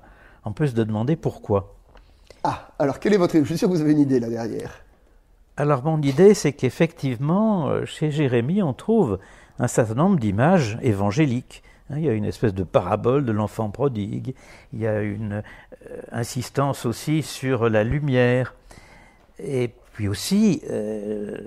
on 0.45 0.51
peut 0.51 0.67
se 0.67 0.73
demander 0.73 1.15
pourquoi. 1.15 1.75
Ah, 2.43 2.71
alors 2.79 2.99
quelle 2.99 3.13
est 3.13 3.17
votre... 3.17 3.37
Je 3.37 3.43
suis 3.43 3.57
sûr 3.57 3.67
que 3.67 3.73
vous 3.73 3.81
avez 3.81 3.91
une 3.91 3.99
idée 3.99 4.19
là 4.19 4.29
derrière. 4.29 4.83
Alors 5.57 5.83
mon 5.83 6.01
idée, 6.01 6.33
c'est 6.33 6.53
qu'effectivement, 6.53 7.67
euh, 7.67 7.85
chez 7.85 8.11
Jérémie, 8.11 8.63
on 8.63 8.73
trouve 8.73 9.19
un 9.59 9.67
certain 9.67 9.95
nombre 9.95 10.17
d'images 10.17 10.77
évangéliques. 10.81 11.63
Hein, 11.89 11.95
Il 11.97 12.05
y 12.05 12.09
a 12.09 12.13
une 12.13 12.23
espèce 12.23 12.53
de 12.53 12.63
parabole 12.63 13.25
de 13.25 13.33
l'enfant 13.33 13.69
prodigue, 13.69 14.35
il 14.71 14.79
y 14.79 14.87
a 14.87 15.01
une 15.01 15.43
euh, 15.91 16.01
insistance 16.13 16.85
aussi 16.85 17.23
sur 17.23 17.69
la 17.69 17.83
lumière. 17.83 18.55
Et 19.37 19.69
puis 19.93 20.07
aussi, 20.07 20.61
euh, 20.69 21.37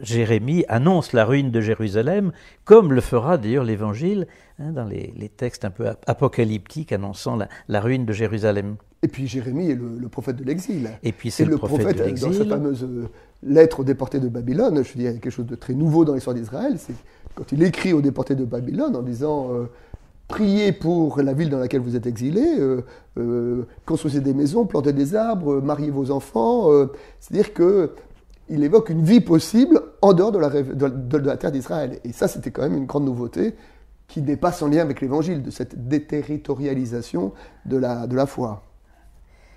Jérémie 0.00 0.64
annonce 0.68 1.12
la 1.12 1.24
ruine 1.24 1.50
de 1.50 1.60
Jérusalem, 1.60 2.32
comme 2.64 2.92
le 2.92 3.00
fera 3.00 3.36
d'ailleurs 3.36 3.64
l'Évangile, 3.64 4.26
hein, 4.58 4.72
dans 4.72 4.84
les, 4.84 5.12
les 5.16 5.28
textes 5.28 5.64
un 5.64 5.70
peu 5.70 5.86
ap- 5.88 6.02
apocalyptiques 6.06 6.92
annonçant 6.92 7.36
la, 7.36 7.48
la 7.68 7.80
ruine 7.80 8.06
de 8.06 8.12
Jérusalem. 8.12 8.76
Et 9.02 9.08
puis 9.08 9.26
Jérémie 9.26 9.70
est 9.70 9.74
le, 9.74 9.98
le 9.98 10.08
prophète 10.08 10.36
de 10.36 10.44
l'exil. 10.44 10.88
Et 11.02 11.12
puis 11.12 11.30
C'est 11.30 11.44
c'est 11.44 11.50
le 11.50 11.58
prophète, 11.58 11.88
de 11.88 11.92
dans 11.92 11.98
sa 11.98 12.04
l'exil. 12.28 12.48
fameuse 12.48 12.84
euh, 12.84 13.08
lettre 13.42 13.80
aux 13.80 13.84
déportés 13.84 14.20
de 14.20 14.28
Babylone. 14.28 14.82
Je 14.84 14.92
veux 14.92 15.00
dire, 15.00 15.12
quelque 15.12 15.30
chose 15.30 15.46
de 15.46 15.56
très 15.56 15.74
nouveau 15.74 16.04
dans 16.04 16.14
l'histoire 16.14 16.34
d'Israël. 16.36 16.74
C'est 16.78 16.94
quand 17.34 17.50
il 17.52 17.62
écrit 17.62 17.92
aux 17.92 18.00
déportés 18.00 18.34
de 18.36 18.44
Babylone 18.44 18.94
en 18.96 19.02
disant 19.02 19.48
euh, 19.52 19.64
Priez 20.28 20.72
pour 20.72 21.20
la 21.20 21.34
ville 21.34 21.50
dans 21.50 21.58
laquelle 21.58 21.80
vous 21.82 21.94
êtes 21.96 22.06
exilés, 22.06 22.54
euh, 22.58 22.80
euh, 23.18 23.66
construisez 23.84 24.20
des 24.20 24.32
maisons, 24.32 24.64
plantez 24.64 24.92
des 24.94 25.14
arbres, 25.14 25.60
mariez 25.60 25.90
vos 25.90 26.10
enfants. 26.10 26.70
C'est-à-dire 27.20 27.52
que 27.52 27.90
il 28.52 28.62
évoque 28.62 28.90
une 28.90 29.02
vie 29.02 29.20
possible 29.20 29.80
en 30.02 30.12
dehors 30.12 30.30
de 30.32 30.38
la, 30.38 30.48
rêve- 30.48 30.74
de, 30.74 30.88
de- 30.88 31.18
de 31.18 31.26
la 31.26 31.36
terre 31.36 31.52
d'Israël. 31.52 31.98
Et 32.04 32.12
ça, 32.12 32.28
c'était 32.28 32.50
quand 32.50 32.62
même 32.62 32.76
une 32.76 32.86
grande 32.86 33.04
nouveauté 33.04 33.54
qui 34.08 34.20
n'est 34.20 34.36
pas 34.36 34.52
sans 34.52 34.68
lien 34.68 34.82
avec 34.82 35.00
l'évangile, 35.00 35.42
de 35.42 35.50
cette 35.50 35.88
déterritorialisation 35.88 37.32
de 37.64 37.76
la, 37.76 38.06
de 38.06 38.14
la 38.14 38.26
foi. 38.26 38.62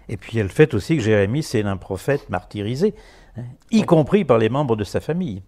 Et 0.08 0.18
puis 0.18 0.34
il 0.34 0.38
y 0.38 0.40
a 0.40 0.44
le 0.44 0.50
fait 0.50 0.74
aussi 0.74 0.96
que 0.98 1.04
Jérémie, 1.04 1.44
c'est 1.44 1.64
un 1.64 1.78
prophète 1.78 2.30
martyrisé, 2.30 2.94
hein, 3.38 3.42
y 3.72 3.84
compris 3.84 4.24
par 4.24 4.38
les 4.38 4.50
membres 4.50 4.76
de 4.76 4.84
sa 4.84 5.00
famille. 5.00 5.42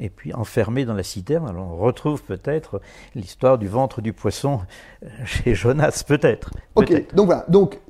Et 0.00 0.10
puis 0.10 0.32
enfermé 0.32 0.84
dans 0.84 0.94
la 0.94 1.02
citerne, 1.02 1.48
alors 1.48 1.68
on 1.72 1.76
retrouve 1.76 2.22
peut-être 2.22 2.80
l'histoire 3.14 3.58
du 3.58 3.68
ventre 3.68 4.00
du 4.00 4.12
poisson 4.12 4.60
euh, 5.04 5.08
chez 5.24 5.54
Jonas, 5.54 6.04
peut-être. 6.06 6.50
Ok, 6.76 7.14
donc 7.14 7.26
voilà, 7.26 7.44
donc 7.48 7.80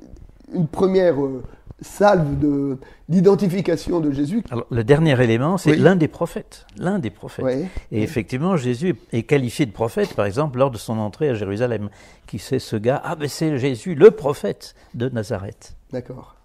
une 0.53 0.67
première 0.67 1.21
euh, 1.23 1.43
salve 1.81 2.37
de- 2.39 2.77
d'identification 3.07 3.99
de 3.99 4.11
Jésus. 4.11 4.43
Alors 4.51 4.65
le 4.69 4.83
dernier 4.83 5.21
élément, 5.23 5.57
c'est 5.57 5.71
Oui. 5.71 5.77
l'un 5.77 5.95
des 5.95 6.07
prophètes, 6.07 6.65
l'un 6.77 6.99
des 6.99 7.09
prophètes. 7.09 7.45
Et 7.91 8.01
effectivement, 8.03 8.57
Jésus 8.57 8.95
est 9.13 9.23
qualifié 9.23 9.65
de 9.65 9.71
prophète, 9.71 10.13
par 10.13 10.25
exemple, 10.25 10.57
lors 10.59 10.71
de 10.71 10.77
son 10.77 10.97
entrée 10.97 11.29
à 11.29 11.33
Jérusalem. 11.33 11.89
Qui 12.27 12.37
c'est 12.39 12.59
ce 12.59 12.75
gars 12.75 13.01
Ah 13.03 13.15
ben 13.15 13.27
c'est 13.29 13.57
Jésus, 13.57 13.95
le 13.95 14.11
prophète 14.11 14.75
de 14.93 15.09
Nazareth. 15.09 15.75
D'accord. 15.91 16.35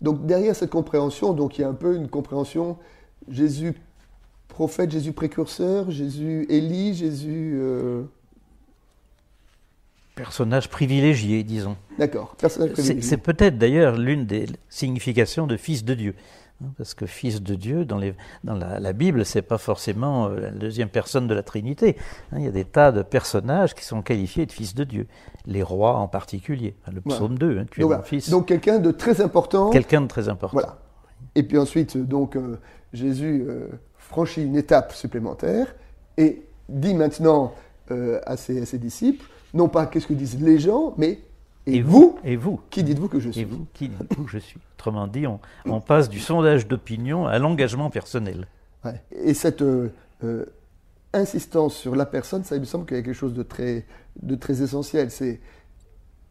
Donc 0.00 0.24
derrière 0.24 0.56
cette 0.56 0.70
compréhension, 0.70 1.32
donc 1.34 1.58
il 1.58 1.60
y 1.60 1.64
a 1.64 1.68
un 1.68 1.74
peu 1.74 1.94
une 1.94 2.08
compréhension 2.08 2.78
Jésus 3.28 3.74
prophète, 4.48 4.90
Jésus 4.90 5.12
précurseur, 5.12 5.90
Jésus 5.90 6.46
Élie, 6.48 6.94
Jésus. 6.94 7.52
euh, 7.60 8.02
Personnage 10.24 10.68
privilégié, 10.68 11.42
disons. 11.44 11.76
D'accord. 11.98 12.34
Personnage 12.36 12.70
C'est 12.70 12.82
privilégié. 12.82 13.08
c'est 13.08 13.16
peut-être 13.16 13.58
d'ailleurs 13.58 13.96
l'une 13.96 14.26
des 14.26 14.46
significations 14.68 15.46
de 15.46 15.56
fils 15.56 15.84
de 15.84 15.94
Dieu. 15.94 16.14
Hein, 16.62 16.68
Parce 16.76 16.92
que 16.94 17.06
fils 17.06 17.40
de 17.42 17.54
Dieu, 17.54 17.84
dans, 17.86 17.96
les, 17.96 18.14
dans 18.44 18.54
la, 18.54 18.78
la 18.80 18.92
Bible, 18.92 19.24
c'est 19.24 19.40
pas 19.42 19.56
forcément 19.58 20.26
euh, 20.28 20.40
la 20.40 20.50
deuxième 20.50 20.88
personne 20.90 21.26
de 21.26 21.32
la 21.34 21.42
Trinité. 21.42 21.96
Hein, 22.32 22.36
Il 22.38 22.44
y 22.44 22.48
a 22.48 22.50
des 22.50 22.64
tas 22.66 22.92
de 22.92 23.02
personnages 23.02 23.74
qui 23.74 23.84
sont 23.84 24.02
qualifiés 24.02 24.44
de 24.46 24.52
fils 24.52 24.74
de 24.74 24.84
Dieu. 24.84 25.06
Les 25.46 25.62
rois 25.62 25.96
en 25.96 26.06
particulier. 26.08 26.76
Le 26.92 27.00
Voilà. 27.04 27.16
psaume 27.18 27.38
2, 27.38 27.58
hein, 27.60 27.64
tu 27.70 27.80
es 27.80 27.82
Donc, 27.82 27.88
mon 27.90 27.96
voilà. 27.96 28.02
fils. 28.02 28.28
Donc 28.28 28.46
quelqu'un 28.46 28.78
de 28.78 28.90
très 28.90 29.20
important. 29.22 29.70
Quelqu'un 29.70 30.02
de 30.02 30.06
très 30.06 30.28
important. 30.28 30.52
Voilà. 30.58 30.78
Et 31.34 31.42
puis 31.44 31.56
ensuite, 31.58 31.96
donc 31.96 32.36
euh, 32.36 32.56
Jésus 32.92 33.44
euh, 33.48 33.68
franchit 33.96 34.42
une 34.42 34.56
étape 34.56 34.92
supplémentaire 34.92 35.74
et 36.18 36.42
dit 36.68 36.94
maintenant 36.94 37.54
euh, 37.90 38.20
à, 38.26 38.36
ses, 38.36 38.60
à 38.60 38.66
ses 38.66 38.78
disciples, 38.78 39.24
non 39.54 39.68
pas 39.68 39.86
qu'est-ce 39.86 40.06
que 40.06 40.14
disent 40.14 40.40
les 40.40 40.58
gens, 40.58 40.94
mais 40.96 41.20
et, 41.66 41.76
Et 41.76 41.82
vous, 41.82 42.18
Et 42.24 42.36
vous 42.36 42.60
qui 42.70 42.82
dites-vous 42.82 43.08
que 43.08 43.20
je 43.20 43.30
suis 43.30 43.42
Et 43.42 43.44
vous 43.44 43.66
Qui 43.74 43.88
dites-vous 43.88 44.24
que 44.24 44.30
je 44.30 44.38
suis 44.38 44.58
Autrement 44.78 45.06
dit, 45.06 45.26
on, 45.26 45.40
on 45.66 45.80
passe 45.80 46.08
du 46.08 46.18
sondage 46.18 46.66
d'opinion 46.66 47.26
à 47.26 47.38
l'engagement 47.38 47.90
personnel. 47.90 48.46
Ouais. 48.84 49.02
Et 49.12 49.34
cette 49.34 49.60
euh, 49.60 49.92
euh, 50.24 50.46
insistance 51.12 51.74
sur 51.74 51.96
la 51.96 52.06
personne, 52.06 52.44
ça 52.44 52.56
il 52.56 52.60
me 52.60 52.64
semble 52.64 52.86
qu'il 52.86 52.96
y 52.96 53.00
a 53.00 53.02
quelque 53.02 53.14
chose 53.14 53.34
de 53.34 53.42
très, 53.42 53.84
de 54.22 54.34
très 54.34 54.62
essentiel. 54.62 55.10
C'est 55.10 55.40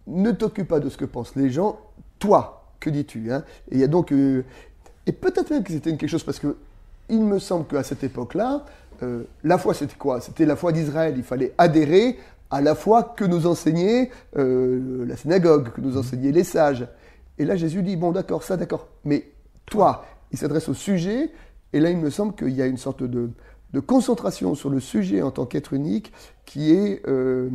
ne 0.08 0.32
t'occupe 0.32 0.68
pas 0.68 0.80
de 0.80 0.90
ce 0.90 0.98
que 0.98 1.06
pensent 1.06 1.36
les 1.36 1.52
gens, 1.52 1.80
toi, 2.18 2.74
que 2.80 2.90
dis-tu 2.90 3.32
hein? 3.32 3.44
Et 3.70 3.76
il 3.76 3.80
y 3.82 3.84
a 3.84 3.88
donc 3.88 4.12
euh, 4.12 4.44
et 5.06 5.12
peut-être 5.12 5.52
même 5.52 5.64
que 5.64 5.72
c'était 5.72 5.90
une 5.90 5.98
quelque 5.98 6.10
chose 6.10 6.24
parce 6.24 6.40
que 6.40 6.58
il 7.10 7.24
me 7.24 7.40
semble 7.40 7.66
qu'à 7.66 7.84
cette 7.84 8.04
époque-là, 8.04 8.66
euh, 9.04 9.24
la 9.44 9.58
foi 9.58 9.74
c'était 9.74 9.96
quoi? 9.96 10.22
C'était 10.22 10.46
la 10.46 10.56
foi 10.56 10.72
d'Israël. 10.72 11.16
Il 11.18 11.24
fallait 11.24 11.54
adhérer 11.58 12.18
à 12.50 12.62
la 12.62 12.76
foi 12.76 13.04
que 13.04 13.26
nous 13.26 13.48
enseignait 13.48 14.10
euh, 14.38 15.06
la 15.06 15.16
synagogue, 15.16 15.72
que 15.72 15.82
nous 15.82 15.98
enseignaient 15.98 16.32
les 16.32 16.44
sages. 16.44 16.88
Et 17.38 17.46
là 17.46 17.56
Jésus 17.56 17.84
dit 17.84 17.96
bon 17.96 18.12
d'accord 18.12 18.44
ça 18.44 18.58
d'accord, 18.58 18.88
mais 19.06 19.32
toi, 19.66 20.06
il 20.32 20.38
s'adresse 20.38 20.70
au 20.70 20.74
sujet. 20.74 21.32
Et 21.74 21.80
là 21.80 21.90
il 21.90 21.98
me 21.98 22.10
semble 22.10 22.34
qu'il 22.36 22.52
y 22.52 22.62
a 22.62 22.66
une 22.66 22.78
sorte 22.78 23.04
de, 23.04 23.30
de 23.74 23.80
concentration 23.80 24.56
sur 24.56 24.70
le 24.70 24.80
sujet 24.80 25.22
en 25.22 25.32
tant 25.32 25.46
qu'être 25.46 25.74
unique 25.74 26.12
qui 26.46 26.74
est 26.74 27.08
euh, 27.08 27.50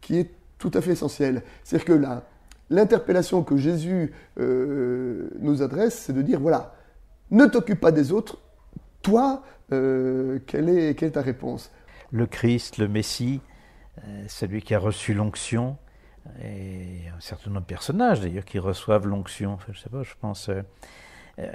qui 0.00 0.18
est 0.18 0.30
tout 0.58 0.70
à 0.74 0.80
fait 0.80 0.92
essentielle. 0.92 1.42
C'est-à-dire 1.64 1.86
que 1.86 1.92
là, 1.92 2.24
l'interpellation 2.68 3.42
que 3.42 3.56
Jésus 3.56 4.12
euh, 4.38 5.30
nous 5.40 5.62
adresse, 5.62 5.98
c'est 6.06 6.12
de 6.12 6.22
dire 6.22 6.40
voilà, 6.40 6.74
ne 7.30 7.46
t'occupe 7.46 7.80
pas 7.80 7.92
des 7.92 8.12
autres, 8.12 8.38
toi, 9.02 9.42
euh, 9.72 10.38
quelle, 10.46 10.68
est, 10.68 10.94
quelle 10.94 11.08
est 11.08 11.12
ta 11.12 11.22
réponse? 11.22 11.70
Le 12.12 12.26
Christ, 12.26 12.78
le 12.78 12.88
Messie, 12.88 13.40
celui 14.28 14.62
qui 14.62 14.74
a 14.74 14.78
reçu 14.78 15.14
l'onction, 15.14 15.76
et 16.42 17.08
un 17.16 17.20
certain 17.20 17.50
nombre 17.50 17.62
de 17.62 17.66
personnages 17.66 18.20
d'ailleurs 18.20 18.44
qui 18.44 18.58
reçoivent 18.58 19.06
l'onction. 19.06 19.58
Je 19.70 19.78
sais 19.78 19.88
pas, 19.88 20.02
je 20.02 20.14
pense 20.20 20.48
euh, 20.48 20.62
euh, 21.38 21.50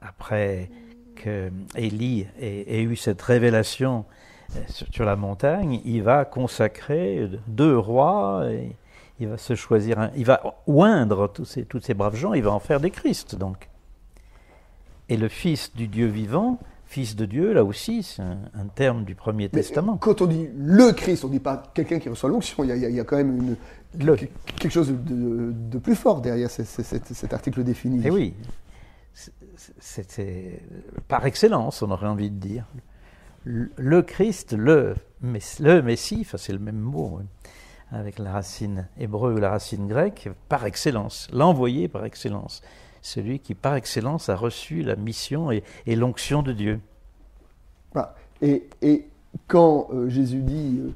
après 0.00 0.70
que 1.16 1.50
Élie 1.74 2.26
ait, 2.40 2.82
eu 2.82 2.96
cette 2.96 3.20
révélation 3.20 4.04
euh, 4.56 4.60
sur, 4.68 5.04
la 5.04 5.16
montagne, 5.16 5.80
il 5.84 6.02
va 6.02 6.24
consacrer 6.24 7.28
deux 7.48 7.76
rois. 7.76 8.46
Et 8.50 8.76
il 9.20 9.26
va 9.26 9.36
se 9.36 9.56
choisir, 9.56 9.98
un- 9.98 10.10
il 10.16 10.24
va 10.24 10.40
oindre 10.68 11.26
tous 11.26 11.44
ces, 11.44 11.64
tous 11.64 11.80
ces 11.80 11.92
braves 11.94 12.14
gens, 12.14 12.34
il 12.34 12.42
va 12.44 12.52
en 12.52 12.60
faire 12.60 12.78
des 12.78 12.90
Christ 12.90 13.34
donc. 13.34 13.68
Et 15.08 15.16
le 15.16 15.28
Fils 15.28 15.74
du 15.74 15.88
Dieu 15.88 16.06
vivant, 16.06 16.60
Fils 16.90 17.16
de 17.16 17.26
Dieu, 17.26 17.52
là 17.52 17.64
aussi, 17.64 18.02
c'est 18.02 18.22
un, 18.22 18.38
un 18.54 18.66
terme 18.74 19.04
du 19.04 19.14
Premier 19.14 19.44
Mais 19.52 19.60
Testament. 19.60 19.98
Quand 19.98 20.22
on 20.22 20.26
dit 20.26 20.48
le 20.56 20.92
Christ, 20.92 21.22
on 21.24 21.28
ne 21.28 21.32
dit 21.34 21.38
pas 21.38 21.62
quelqu'un 21.74 21.98
qui 21.98 22.08
reçoit 22.08 22.30
l'onction, 22.30 22.64
il 22.64 22.68
y, 22.70 22.72
a- 22.72 22.76
il 22.88 22.96
y 22.96 23.04
quand 23.04 23.16
même 23.18 23.36
une, 23.36 23.56
Le. 24.06 24.16
que- 24.16 24.24
quelque 24.58 24.72
chose 24.72 24.88
de, 24.90 25.52
de 25.52 25.78
plus 25.78 25.94
fort 25.94 26.22
derrière 26.22 26.50
ce- 26.50 26.64
ce- 26.64 26.82
cet, 26.82 27.06
cet 27.08 27.34
article 27.34 27.62
défini. 27.62 28.00
Eh 28.06 28.10
oui, 28.10 28.32
c'est- 29.12 30.60
par 31.08 31.26
excellence, 31.26 31.82
on 31.82 31.90
aurait 31.90 32.06
envie 32.06 32.30
de 32.30 32.38
dire. 32.38 32.64
Le 33.44 34.02
Christ, 34.02 34.52
le, 34.52 34.94
le 35.22 35.80
Messie, 35.82 36.18
enfin 36.22 36.38
c'est 36.38 36.52
le 36.52 36.58
même 36.58 36.78
mot, 36.80 37.20
hein, 37.20 37.26
avec 37.92 38.18
la 38.18 38.32
racine 38.32 38.88
hébreu 38.98 39.34
ou 39.34 39.38
la 39.38 39.50
racine 39.50 39.86
grecque, 39.88 40.28
par 40.48 40.64
excellence, 40.66 41.28
l'envoyé 41.32 41.88
par 41.88 42.04
excellence, 42.04 42.62
celui 43.02 43.40
qui 43.40 43.54
par 43.54 43.74
excellence 43.74 44.28
a 44.28 44.36
reçu 44.36 44.82
la 44.82 44.96
mission 44.96 45.50
et, 45.50 45.62
l'onction 45.86 46.42
de 46.42 46.52
Dieu. 46.52 46.80
Voilà. 47.92 48.14
Et, 48.42 48.68
quand 49.46 49.88
euh, 49.92 50.08
Jésus 50.08 50.42
dit 50.42 50.80
euh, 50.80 50.90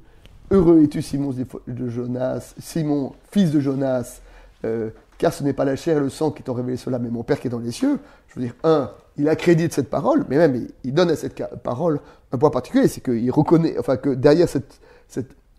Heureux 0.51 0.83
es-tu, 0.83 1.03
Simon 1.03 1.35
de 1.67 1.89
Jonas, 1.89 2.55
Simon, 2.59 3.13
fils 3.31 3.51
de 3.51 3.61
Jonas, 3.61 4.21
euh, 4.65 4.91
car 5.19 5.33
ce 5.33 5.43
n'est 5.43 5.53
pas 5.53 5.65
la 5.65 5.77
chair 5.77 5.97
et 5.99 6.01
le 6.01 6.09
sang 6.09 6.31
qui 6.31 6.43
t'ont 6.43 6.55
révélé 6.55 6.77
cela, 6.77 6.99
mais 6.99 7.09
mon 7.09 7.23
Père 7.23 7.41
qui 7.41 7.47
est 7.47 7.51
dans 7.51 7.59
les 7.59 7.73
cieux. 7.73 7.99
Je 8.29 8.35
veux 8.35 8.47
dire, 8.47 8.55
un, 8.65 8.91
il 9.17 9.29
accrédite 9.29 9.73
cette 9.73 9.89
parole, 9.91 10.25
mais 10.29 10.37
même 10.37 10.69
il, 10.85 10.95
donne 10.95 11.11
à 11.11 11.17
cette 11.17 11.43
parole 11.63 12.01
un 12.33 12.39
point 12.39 12.51
particulier, 12.51 12.89
c'est 12.89 13.03
qu'il 13.03 13.31
reconnaît, 13.31 13.79
enfin 13.79 13.97
que 13.97 14.11
derrière 14.11 14.49
cette, 14.49 14.81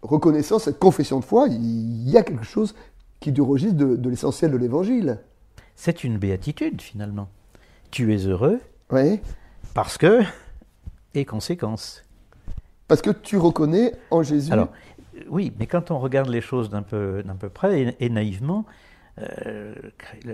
reconnaissance, 0.02 0.64
cette 0.64 0.80
confession 0.80 1.20
de 1.20 1.26
foi, 1.26 1.48
il 1.48 2.10
y 2.10 2.18
a 2.18 2.24
quelque 2.24 2.44
chose 2.44 2.76
qui 3.20 3.32
du 3.32 3.42
registre 3.42 3.78
de 3.78 4.10
l'essentiel 4.10 4.52
de 4.52 4.58
l'évangile. 4.58 5.20
C'est 5.76 6.04
une 6.04 6.18
béatitude 6.18 6.82
finalement. 6.82 7.30
Tu 7.92 8.14
es 8.14 8.26
heureux 8.28 8.60
Oui. 8.92 9.20
parce 9.74 9.98
que, 9.98 10.22
et 11.14 11.26
conséquence. 11.26 12.04
Parce 12.88 13.02
que 13.02 13.12
tu 13.12 13.38
reconnais 13.38 13.94
en 14.12 14.24
Jésus. 14.24 14.52
Alors, 14.52 14.70
euh, 15.16 15.22
oui, 15.30 15.54
mais 15.60 15.68
quand 15.68 15.92
on 15.92 16.00
regarde 16.00 16.30
les 16.30 16.42
choses 16.42 16.70
d'un 16.70 16.82
peu, 16.84 17.24
d'un 17.24 17.36
peu 17.36 17.50
près 17.50 17.82
et, 17.82 17.96
et 18.06 18.10
naïvement, 18.10 18.66
euh, 19.20 19.74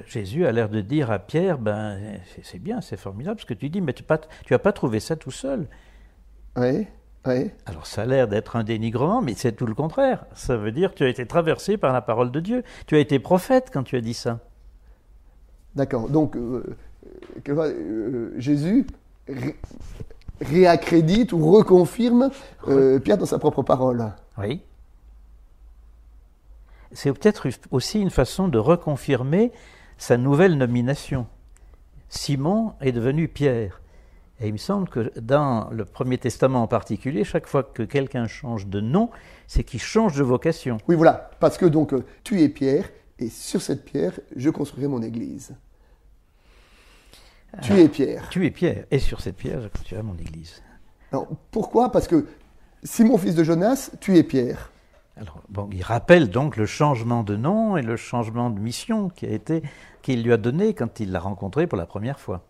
Jésus 0.07 0.45
a 0.45 0.51
l'air 0.51 0.69
de 0.69 0.81
dire 0.81 1.11
à 1.11 1.19
Pierre, 1.19 1.57
ben 1.57 1.99
c'est- 2.43 2.59
bien, 2.59 2.79
c'est 2.81 2.97
formidable 2.97 3.39
ce 3.39 3.45
que 3.45 3.53
tu 3.53 3.69
dis, 3.69 3.81
mais 3.81 3.93
tu 3.93 4.03
n'as 4.09 4.17
pas, 4.17 4.59
pas 4.59 4.71
trouvé 4.71 4.99
ça 4.99 5.15
tout 5.15 5.31
seul. 5.31 5.67
Oui. 6.57 6.87
Ouais. 7.25 7.53
Alors 7.65 7.85
ça 7.85 8.03
a 8.03 8.05
l'air 8.05 8.29
d'être 8.29 8.55
un 8.55 8.63
dénigrement, 8.63 9.21
mais 9.21 9.33
c'est 9.35 9.51
tout 9.51 9.65
le 9.65 9.73
contraire. 9.75 10.25
Ça 10.33 10.55
veut 10.55 10.71
dire 10.71 10.91
que 10.91 10.99
tu 10.99 11.03
as 11.03 11.09
été 11.09 11.25
traversé 11.25 11.75
par 11.75 11.91
la 11.91 12.01
parole 12.01 12.31
de 12.31 12.39
Dieu. 12.39 12.63
Tu 12.87 12.95
as 12.95 12.99
été 12.99 13.19
prophète 13.19 13.69
quand 13.73 13.83
tu 13.83 13.97
as 13.97 14.01
dit 14.01 14.13
ça. 14.13 14.39
D'accord. 15.75 16.09
Donc, 16.09 16.35
euh, 16.35 16.63
euh, 17.47 18.31
Jésus 18.37 18.85
ré- 19.27 19.55
réaccrédite 20.41 21.31
ou 21.33 21.51
reconfirme 21.51 22.29
euh, 22.67 22.99
Pierre 22.99 23.17
dans 23.17 23.25
sa 23.25 23.39
propre 23.39 23.61
parole. 23.63 24.11
Oui. 24.37 24.61
C'est 26.91 27.13
peut-être 27.13 27.47
aussi 27.71 27.99
une 28.01 28.09
façon 28.09 28.47
de 28.47 28.57
reconfirmer 28.57 29.51
sa 29.97 30.17
nouvelle 30.17 30.57
nomination. 30.57 31.27
Simon 32.09 32.73
est 32.81 32.91
devenu 32.91 33.27
Pierre. 33.27 33.81
Et 34.41 34.47
il 34.47 34.53
me 34.53 34.57
semble 34.57 34.87
que 34.87 35.11
dans 35.19 35.69
le 35.69 35.83
Premier 35.85 36.17
Testament 36.17 36.63
en 36.63 36.67
particulier, 36.67 37.23
chaque 37.25 37.45
fois 37.45 37.61
que 37.61 37.83
quelqu'un 37.83 38.25
change 38.25 38.67
de 38.67 38.79
nom, 38.79 39.09
c'est 39.47 39.63
qu'il 39.63 39.81
change 39.81 40.15
de 40.17 40.23
vocation. 40.23 40.77
Oui, 40.87 40.95
voilà. 40.95 41.29
Parce 41.39 41.57
que 41.57 41.65
donc, 41.65 41.93
tu 42.23 42.41
es 42.41 42.47
Pierre, 42.49 42.89
et 43.19 43.29
sur 43.29 43.61
cette 43.61 43.85
pierre, 43.85 44.19
je 44.35 44.49
construirai 44.49 44.87
mon 44.87 45.01
église. 45.01 45.55
Tu 47.61 47.73
es 47.73 47.89
Pierre. 47.89 48.29
Tu 48.29 48.45
es 48.45 48.51
Pierre, 48.51 48.85
et 48.91 48.99
sur 48.99 49.21
cette 49.21 49.35
pierre, 49.35 49.61
je 49.61 49.67
construirai 49.67 50.03
mon 50.03 50.15
église. 50.15 50.61
Alors, 51.11 51.27
pourquoi? 51.51 51.91
Parce 51.91 52.07
que 52.07 52.27
Simon, 52.83 53.17
fils 53.17 53.35
de 53.35 53.43
Jonas, 53.43 53.91
tu 53.99 54.17
es 54.17 54.23
Pierre. 54.23 54.71
Alors, 55.17 55.41
bon, 55.49 55.67
il 55.73 55.81
rappelle 55.83 56.29
donc 56.29 56.55
le 56.55 56.65
changement 56.65 57.23
de 57.23 57.35
nom 57.35 57.75
et 57.75 57.81
le 57.81 57.97
changement 57.97 58.49
de 58.49 58.59
mission 58.59 59.09
qui 59.09 59.25
a 59.25 59.29
été 59.29 59.63
qu'il 60.01 60.23
lui 60.23 60.31
a 60.31 60.37
donné 60.37 60.73
quand 60.73 60.99
il 60.99 61.11
l'a 61.11 61.19
rencontré 61.19 61.67
pour 61.67 61.77
la 61.77 61.85
première 61.85 62.19
fois. 62.19 62.43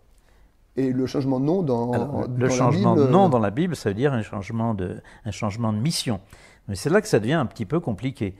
Et 0.76 0.92
le 0.92 1.06
changement 1.06 1.40
de 1.40 1.46
nom 1.46 1.62
dans, 1.62 1.92
Alors, 1.92 2.28
dans 2.28 2.36
le 2.36 2.46
la 2.46 2.50
changement 2.50 2.94
Bible, 2.94 3.06
de 3.06 3.12
nom 3.12 3.28
dans 3.28 3.40
la 3.40 3.50
Bible, 3.50 3.74
ça 3.74 3.88
veut 3.88 3.94
dire 3.94 4.12
un 4.12 4.22
changement 4.22 4.74
de, 4.74 5.00
un 5.24 5.30
changement 5.32 5.72
de 5.72 5.78
mission. 5.78 6.20
Mais 6.68 6.76
c'est 6.76 6.90
là 6.90 7.00
que 7.00 7.08
ça 7.08 7.18
devient 7.18 7.32
un 7.32 7.46
petit 7.46 7.66
peu 7.66 7.80
compliqué. 7.80 8.36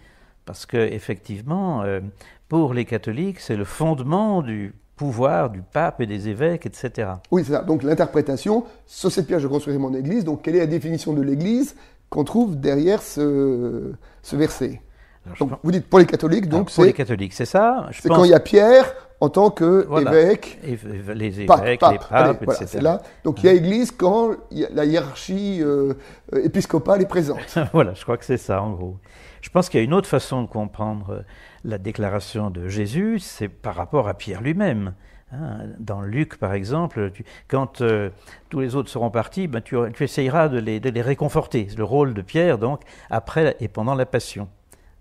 Parce 0.47 0.67
que, 0.67 0.77
effectivement, 0.77 1.83
euh, 1.83 2.01
pour 2.49 2.75
les 2.75 2.85
catholiques, 2.85 3.41
c'est 3.41 3.57
le 3.57 3.65
fondement 3.65 4.43
du 4.43 4.75
pouvoir 4.97 5.49
du 5.51 5.63
pape 5.63 6.01
et 6.03 6.07
des 6.07 6.29
évêques, 6.29 6.67
etc. 6.67 7.09
Oui, 7.31 7.43
c'est 7.45 7.53
ça. 7.53 7.63
Donc 7.63 7.83
l'interprétation, 7.83 8.65
sur 8.87 9.11
cette 9.11 9.27
pierre, 9.27 9.39
je 9.41 9.49
construirai 9.49 9.79
mon 9.79 9.95
église. 9.95 10.25
Donc, 10.25 10.43
quelle 10.43 10.57
est 10.57 10.61
la 10.61 10.67
définition 10.67 11.13
de 11.15 11.23
l'église 11.23 11.75
qu'on 12.11 12.25
trouve 12.25 12.59
derrière 12.61 13.01
ce, 13.01 13.93
ce 14.23 14.37
verset? 14.37 14.83
Donc, 15.27 15.37
pense- 15.51 15.59
vous 15.63 15.71
dites 15.73 15.87
pour 15.87 15.99
les 16.01 16.07
catholiques, 16.07 16.49
donc 16.49 16.71
pour 16.71 16.85
les 16.85 16.91
c'est 16.91 16.97
catholiques, 16.97 17.33
c'est 17.35 17.45
ça. 17.47 17.89
C'est 17.93 18.09
pense- 18.09 18.19
quand 18.19 18.25
il 18.25 18.31
y 18.31 18.35
a 18.35 18.41
Pierre 18.41 18.93
en 19.21 19.29
tant 19.29 19.51
que 19.51 19.85
Voilà. 19.87 20.11
évêque. 20.13 20.59
Les 20.65 21.41
évêques, 21.41 21.47
Pape, 21.47 21.65
les 21.65 21.77
pape. 21.79 21.99
papes, 21.99 22.07
Allez, 22.11 22.39
voilà, 22.45 22.61
etc. 22.63 22.79
là. 22.83 23.03
Donc 23.25 23.43
il 23.43 23.47
y 23.47 23.49
a 23.49 23.53
Église 23.53 23.91
quand 23.93 24.31
la 24.51 24.85
hiérarchie 24.85 25.59
euh, 25.63 25.95
épiscopale 26.43 27.03
est 27.03 27.07
présente. 27.09 27.59
voilà, 27.73 27.95
je 27.95 28.03
crois 28.03 28.17
que 28.17 28.25
c'est 28.25 28.39
ça 28.39 28.63
en 28.63 28.71
gros. 28.73 28.97
Je 29.43 29.49
pense 29.51 29.69
qu'il 29.69 29.79
y 29.79 29.83
a 29.83 29.85
une 29.85 29.95
autre 29.95 30.09
façon 30.09 30.43
de 30.43 30.49
comprendre 30.49 31.11
euh, 31.11 31.21
la 31.65 31.79
déclaration 31.79 32.51
de 32.51 32.69
Jésus, 32.69 33.19
c'est 33.21 33.49
par 33.49 33.75
rapport 33.75 34.09
à 34.09 34.15
Pierre 34.15 34.41
lui-même. 34.43 34.95
hein. 35.33 35.59
Dans 35.79 36.01
Luc, 36.03 36.37
par 36.39 36.53
exemple, 36.55 37.11
tu- 37.13 37.25
quand 37.49 37.81
euh, 37.83 38.11
tous 38.51 38.61
les 38.61 38.75
autres 38.75 38.89
seront 38.91 39.11
partis, 39.11 39.47
ben, 39.49 39.61
tu, 39.63 39.77
tu 39.95 40.05
essayeras 40.05 40.49
de 40.49 40.59
les, 40.59 40.81
de 40.81 40.91
les 40.91 41.03
réconforter. 41.03 41.67
C'est 41.71 41.79
le 41.79 41.85
rôle 41.85 42.13
de 42.15 42.23
Pierre, 42.23 42.59
donc, 42.59 42.81
après 43.11 43.57
et 43.61 43.69
pendant 43.69 43.95
la 43.95 44.05
Passion. 44.07 44.49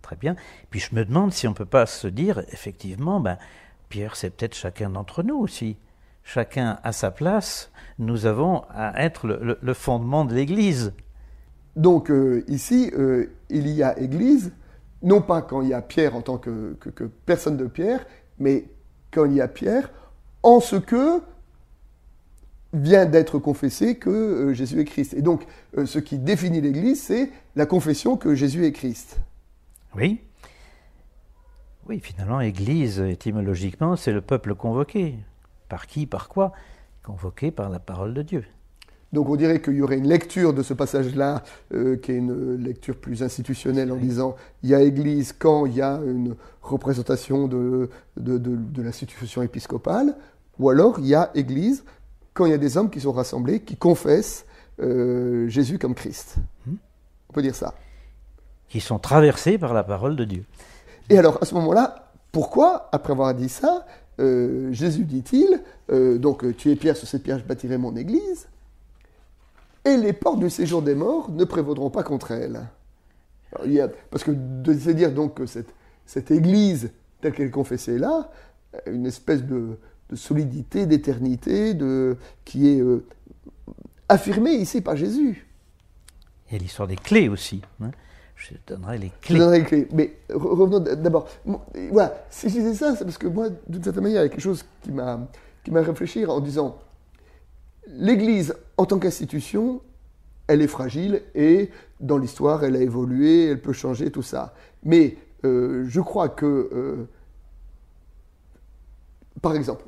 Très 0.01 0.15
bien. 0.15 0.35
Puis 0.69 0.79
je 0.79 0.95
me 0.95 1.03
demande 1.05 1.31
si 1.33 1.45
on 1.47 1.51
ne 1.51 1.55
peut 1.55 1.65
pas 1.65 1.85
se 1.85 2.07
dire, 2.07 2.39
effectivement, 2.51 3.19
ben, 3.19 3.37
Pierre, 3.89 4.15
c'est 4.15 4.29
peut-être 4.29 4.55
chacun 4.55 4.89
d'entre 4.91 5.23
nous 5.23 5.35
aussi. 5.37 5.77
Chacun 6.23 6.79
à 6.83 6.91
sa 6.91 7.09
place, 7.11 7.71
nous 7.97 8.25
avons 8.25 8.63
à 8.69 9.03
être 9.03 9.25
le- 9.27 9.39
le- 9.41 9.57
le 9.61 9.73
fondement 9.73 10.25
de 10.25 10.33
l'Église. 10.35 10.93
Donc 11.75 12.11
euh, 12.11 12.43
ici, 12.47 12.91
euh, 12.97 13.25
il 13.49 13.67
y 13.67 13.81
a 13.83 13.97
Église, 13.99 14.51
non 15.01 15.21
pas 15.21 15.41
quand 15.41 15.61
il 15.61 15.69
y 15.69 15.73
a 15.73 15.81
Pierre 15.81 16.15
en 16.15 16.21
tant 16.21 16.37
que, 16.37 16.75
que- 16.79 16.89
que 16.89 17.03
personne 17.05 17.57
de 17.57 17.65
Pierre, 17.65 18.05
mais 18.37 18.65
quand 19.11 19.25
il 19.25 19.33
y 19.33 19.41
a 19.41 19.47
Pierre 19.47 19.91
en 20.43 20.59
ce 20.59 20.75
que 20.75 21.21
vient 22.73 23.05
d'être 23.07 23.39
confessé 23.39 23.95
que 23.97 24.09
euh, 24.09 24.53
Jésus 24.53 24.79
est 24.79 24.85
Christ. 24.85 25.13
Et 25.15 25.21
donc, 25.23 25.45
ce 25.85 25.97
qui 25.97 26.19
définit 26.19 26.61
l'Église, 26.61 27.01
c'est 27.01 27.31
la 27.55 27.65
confession 27.65 28.17
que 28.17 28.35
Jésus 28.35 28.65
est 28.65 28.71
Christ. 28.71 29.19
Oui. 29.95 30.21
Oui, 31.89 31.99
finalement, 31.99 32.39
Église, 32.39 32.99
étymologiquement, 32.99 33.95
c'est 33.95 34.11
le 34.11 34.21
peuple 34.21 34.53
convoqué. 34.55 35.15
Par 35.69 35.87
qui, 35.87 36.05
par 36.05 36.29
quoi 36.29 36.51
Convoqué 37.03 37.51
par 37.51 37.69
la 37.69 37.79
parole 37.79 38.13
de 38.13 38.21
Dieu. 38.21 38.45
Donc 39.11 39.27
on 39.27 39.35
dirait 39.35 39.59
qu'il 39.59 39.73
y 39.73 39.81
aurait 39.81 39.97
une 39.97 40.07
lecture 40.07 40.53
de 40.53 40.61
ce 40.61 40.75
passage-là, 40.75 41.41
euh, 41.73 41.97
qui 41.97 42.11
est 42.11 42.17
une 42.17 42.57
lecture 42.57 42.95
plus 42.95 43.23
institutionnelle 43.23 43.91
en 43.91 43.95
disant 43.95 44.35
il 44.61 44.69
y 44.69 44.75
a 44.75 44.81
Église 44.83 45.33
quand 45.33 45.65
il 45.65 45.73
y 45.73 45.81
a 45.81 45.99
une 46.05 46.35
représentation 46.61 47.47
de, 47.47 47.89
de, 48.17 48.37
de- 48.37 48.55
de 48.55 48.81
l'institution 48.83 49.41
épiscopale, 49.41 50.15
ou 50.59 50.69
alors 50.69 50.99
il 50.99 51.07
y 51.07 51.15
a 51.15 51.31
Église 51.33 51.83
quand 52.35 52.45
il 52.45 52.51
y 52.51 52.53
a 52.53 52.59
des 52.59 52.77
hommes 52.77 52.91
qui 52.91 53.01
sont 53.01 53.11
rassemblés, 53.11 53.61
qui 53.61 53.77
confessent 53.77 54.45
euh, 54.79 55.47
Jésus 55.47 55.79
comme 55.79 55.95
Christ. 55.95 56.35
On 56.67 57.33
peut 57.33 57.41
dire 57.41 57.55
ça. 57.55 57.73
Qui 58.67 58.79
sont 58.79 58.99
traversés 58.99 59.57
par 59.57 59.73
la 59.73 59.83
parole 59.83 60.15
de 60.17 60.23
Dieu. 60.25 60.45
Et 61.09 61.17
alors, 61.17 61.39
à 61.41 61.45
ce 61.45 61.55
moment-là, 61.55 62.11
pourquoi, 62.31 62.89
après 62.91 63.13
avoir 63.13 63.33
dit 63.33 63.49
ça, 63.49 63.85
euh, 64.19 64.71
Jésus 64.71 65.05
dit-il, 65.05 65.61
euh, 65.91 66.17
donc 66.17 66.55
tu 66.57 66.71
es 66.71 66.75
pierre, 66.75 66.95
sur 66.95 67.07
cette 67.07 67.23
pierre 67.23 67.39
je 67.39 67.45
bâtirai 67.45 67.77
mon 67.77 67.95
église, 67.95 68.47
et 69.85 69.97
les 69.97 70.13
portes 70.13 70.39
du 70.39 70.49
séjour 70.49 70.81
des 70.81 70.93
morts 70.93 71.31
ne 71.31 71.43
prévaudront 71.45 71.89
pas 71.89 72.03
contre 72.03 72.31
elle. 72.31 72.67
Il 73.65 73.91
parce 74.11 74.23
que 74.23 74.31
de 74.31 74.77
se 74.77 74.91
dire 74.91 75.11
donc 75.11 75.35
que 75.35 75.45
cette, 75.45 76.31
église 76.31 76.91
telle 77.21 77.33
qu'elle 77.33 77.47
est 77.47 77.51
confessée 77.51 77.97
là, 77.97 78.29
une 78.85 79.07
espèce 79.07 79.43
de, 79.43 79.79
solidité, 80.13 80.85
d'éternité, 80.85 81.75
qui 82.45 82.69
est 82.69 82.81
euh, 82.81 83.05
affirmée 84.07 84.53
ici 84.53 84.81
par 84.81 84.95
Jésus. 84.95 85.47
Il 86.47 86.53
y 86.53 86.55
a 86.55 86.59
l'histoire 86.59 86.87
des 86.87 86.95
clés 86.95 87.29
aussi. 87.29 87.61
hein. 87.81 87.91
Je 88.39 88.53
donnerai 88.67 88.97
les 88.97 89.11
Je 89.21 89.27
clés. 89.27 89.37
donnerai 89.37 89.59
les 89.59 89.65
clés. 89.65 89.87
Mais 89.93 90.15
re- 90.29 90.55
revenons 90.55 90.79
d'abord. 90.79 91.27
Voilà, 91.91 92.25
si 92.29 92.49
je 92.49 92.55
disais 92.55 92.73
ça, 92.73 92.95
c'est 92.95 93.03
parce 93.03 93.17
que 93.17 93.27
moi, 93.27 93.49
d'une 93.67 93.83
certaine 93.83 94.03
manière, 94.03 94.21
il 94.21 94.25
y 94.25 94.27
a 94.27 94.29
quelque 94.29 94.41
chose 94.41 94.63
qui 94.81 94.91
m'a 94.91 95.27
réfléchi 95.81 96.25
en 96.25 96.39
disant 96.39 96.77
l'Église, 97.87 98.55
en 98.77 98.85
tant 98.85 98.97
qu'institution, 98.97 99.81
elle 100.47 100.61
est 100.61 100.67
fragile 100.67 101.21
et 101.35 101.69
dans 101.99 102.17
l'histoire, 102.17 102.63
elle 102.63 102.75
a 102.75 102.81
évolué, 102.81 103.47
elle 103.47 103.61
peut 103.61 103.73
changer, 103.73 104.09
tout 104.11 104.21
ça. 104.23 104.53
Mais 104.83 105.17
euh, 105.43 105.85
je 105.87 105.99
crois 106.01 106.29
que, 106.29 106.45
euh, 106.45 107.07
par 109.41 109.55
exemple, 109.55 109.83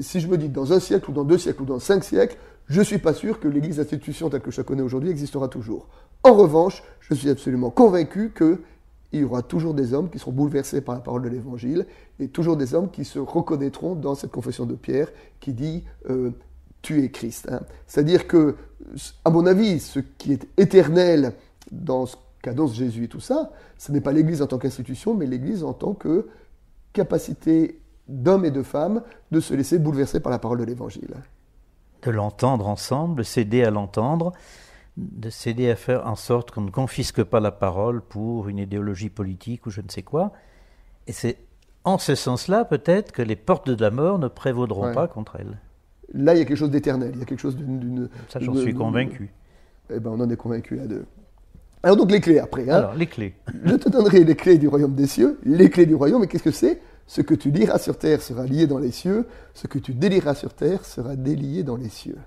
si 0.00 0.20
je 0.20 0.28
me 0.28 0.38
dis 0.38 0.48
dans 0.48 0.72
un 0.72 0.80
siècle 0.80 1.10
ou 1.10 1.12
dans 1.12 1.24
deux 1.24 1.38
siècles 1.38 1.62
ou 1.62 1.66
dans 1.66 1.78
cinq 1.78 2.04
siècles, 2.04 2.36
je 2.68 2.78
ne 2.78 2.84
suis 2.84 2.98
pas 2.98 3.14
sûr 3.14 3.40
que 3.40 3.48
l'Église 3.48 3.80
institution 3.80 4.30
telle 4.30 4.40
que 4.40 4.50
je 4.50 4.58
la 4.58 4.64
connais 4.64 4.82
aujourd'hui 4.82 5.10
existera 5.10 5.48
toujours. 5.48 5.88
En 6.22 6.34
revanche, 6.34 6.82
je 7.00 7.14
suis 7.14 7.28
absolument 7.28 7.70
convaincu 7.70 8.32
qu'il 8.36 9.20
y 9.20 9.24
aura 9.24 9.42
toujours 9.42 9.74
des 9.74 9.92
hommes 9.92 10.08
qui 10.08 10.18
seront 10.18 10.32
bouleversés 10.32 10.80
par 10.80 10.94
la 10.94 11.00
parole 11.00 11.22
de 11.22 11.28
l'Évangile 11.28 11.86
et 12.20 12.28
toujours 12.28 12.56
des 12.56 12.74
hommes 12.74 12.90
qui 12.90 13.04
se 13.04 13.18
reconnaîtront 13.18 13.94
dans 13.94 14.14
cette 14.14 14.30
confession 14.30 14.64
de 14.66 14.74
Pierre 14.74 15.08
qui 15.40 15.52
dit 15.52 15.84
euh, 16.08 16.30
Tu 16.80 17.02
es 17.02 17.10
Christ. 17.10 17.48
hein. 17.50 17.60
C'est-à-dire 17.86 18.26
que, 18.28 18.56
à 19.24 19.30
mon 19.30 19.46
avis, 19.46 19.80
ce 19.80 19.98
qui 19.98 20.32
est 20.32 20.46
éternel 20.56 21.34
dans 21.70 22.06
ce 22.06 22.16
qu'annonce 22.42 22.74
Jésus 22.74 23.04
et 23.04 23.08
tout 23.08 23.20
ça, 23.20 23.52
ce 23.78 23.92
n'est 23.92 24.00
pas 24.00 24.12
l'Église 24.12 24.42
en 24.42 24.46
tant 24.46 24.58
qu'institution, 24.58 25.14
mais 25.14 25.26
l'Église 25.26 25.64
en 25.64 25.72
tant 25.72 25.94
que 25.94 26.28
capacité 26.92 27.80
d'hommes 28.08 28.44
et 28.44 28.50
de 28.50 28.62
femmes 28.62 29.02
de 29.30 29.40
se 29.40 29.54
laisser 29.54 29.78
bouleverser 29.78 30.20
par 30.20 30.30
la 30.30 30.38
parole 30.38 30.58
de 30.58 30.64
l'Évangile. 30.64 31.14
De 32.02 32.10
l'entendre 32.10 32.66
ensemble, 32.66 33.24
céder 33.24 33.62
à 33.64 33.70
l'entendre, 33.70 34.32
de 34.96 35.30
céder 35.30 35.70
à 35.70 35.76
faire 35.76 36.06
en 36.06 36.16
sorte 36.16 36.50
qu'on 36.50 36.62
ne 36.62 36.70
confisque 36.70 37.22
pas 37.22 37.40
la 37.40 37.52
parole 37.52 38.00
pour 38.02 38.48
une 38.48 38.58
idéologie 38.58 39.08
politique 39.10 39.66
ou 39.66 39.70
je 39.70 39.80
ne 39.80 39.88
sais 39.88 40.02
quoi. 40.02 40.32
Et 41.06 41.12
c'est 41.12 41.38
en 41.84 41.98
ce 41.98 42.14
sens-là, 42.14 42.64
peut-être, 42.64 43.12
que 43.12 43.22
les 43.22 43.36
portes 43.36 43.70
de 43.70 43.80
la 43.80 43.90
mort 43.90 44.18
ne 44.18 44.28
prévaudront 44.28 44.86
Ouais. 44.88 44.94
pas 44.94 45.08
contre 45.08 45.36
elle. 45.38 45.58
Là, 46.14 46.34
il 46.34 46.38
y 46.38 46.42
a 46.42 46.44
quelque 46.44 46.56
chose 46.58 46.70
d'éternel, 46.70 47.12
il 47.14 47.20
y 47.20 47.22
a 47.22 47.24
quelque 47.24 47.40
chose 47.40 47.56
d'une... 47.56 48.08
Ça, 48.28 48.38
j'en 48.40 48.54
suis 48.54 48.74
convaincu. 48.74 49.32
Eh 49.90 49.98
ben, 49.98 50.10
on 50.10 50.20
en 50.20 50.28
est 50.28 50.36
convaincu 50.36 50.78
à 50.80 50.86
deux. 50.86 51.06
Alors 51.84 51.96
donc 51.96 52.10
les 52.12 52.20
clés 52.20 52.38
après. 52.38 52.68
hein. 52.70 52.76
Alors, 52.76 52.94
les 52.94 53.06
clés. 53.06 53.34
Je 53.64 53.74
te 53.74 53.88
donnerai 53.88 54.22
les 54.22 54.36
clés 54.36 54.58
du 54.58 54.68
royaume 54.68 54.94
des 54.94 55.06
cieux, 55.08 55.40
les 55.44 55.68
clés 55.70 55.86
du 55.86 55.94
royaume, 55.96 56.20
mais 56.20 56.26
qu'est-ce 56.28 56.44
que 56.44 56.50
c'est? 56.52 56.80
Ce 57.06 57.20
que 57.20 57.34
tu 57.34 57.50
liras 57.50 57.78
sur 57.78 57.98
terre 57.98 58.22
sera 58.22 58.44
lié 58.44 58.66
dans 58.66 58.78
les 58.78 58.92
cieux, 58.92 59.26
ce 59.54 59.66
que 59.66 59.78
tu 59.78 59.92
délieras 59.94 60.34
sur 60.34 60.54
terre 60.54 60.84
sera 60.84 61.16
délié 61.16 61.62
dans 61.62 61.76
les 61.76 61.88
cieux. 61.88 62.18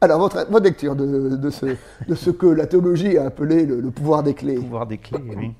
Alors, 0.00 0.18
votre, 0.20 0.46
votre 0.50 0.64
lecture 0.64 0.94
de, 0.94 1.36
de 1.36 1.50
ce, 1.50 1.66
de 2.06 2.14
ce 2.14 2.30
que 2.30 2.46
la 2.46 2.66
théologie 2.66 3.18
a 3.18 3.26
appelé 3.26 3.66
le, 3.66 3.80
le 3.80 3.90
pouvoir 3.90 4.22
des 4.22 4.34
clés. 4.34 4.54
pouvoir 4.54 4.86
des 4.86 4.98
clés, 4.98 5.18
oui. 5.36 5.54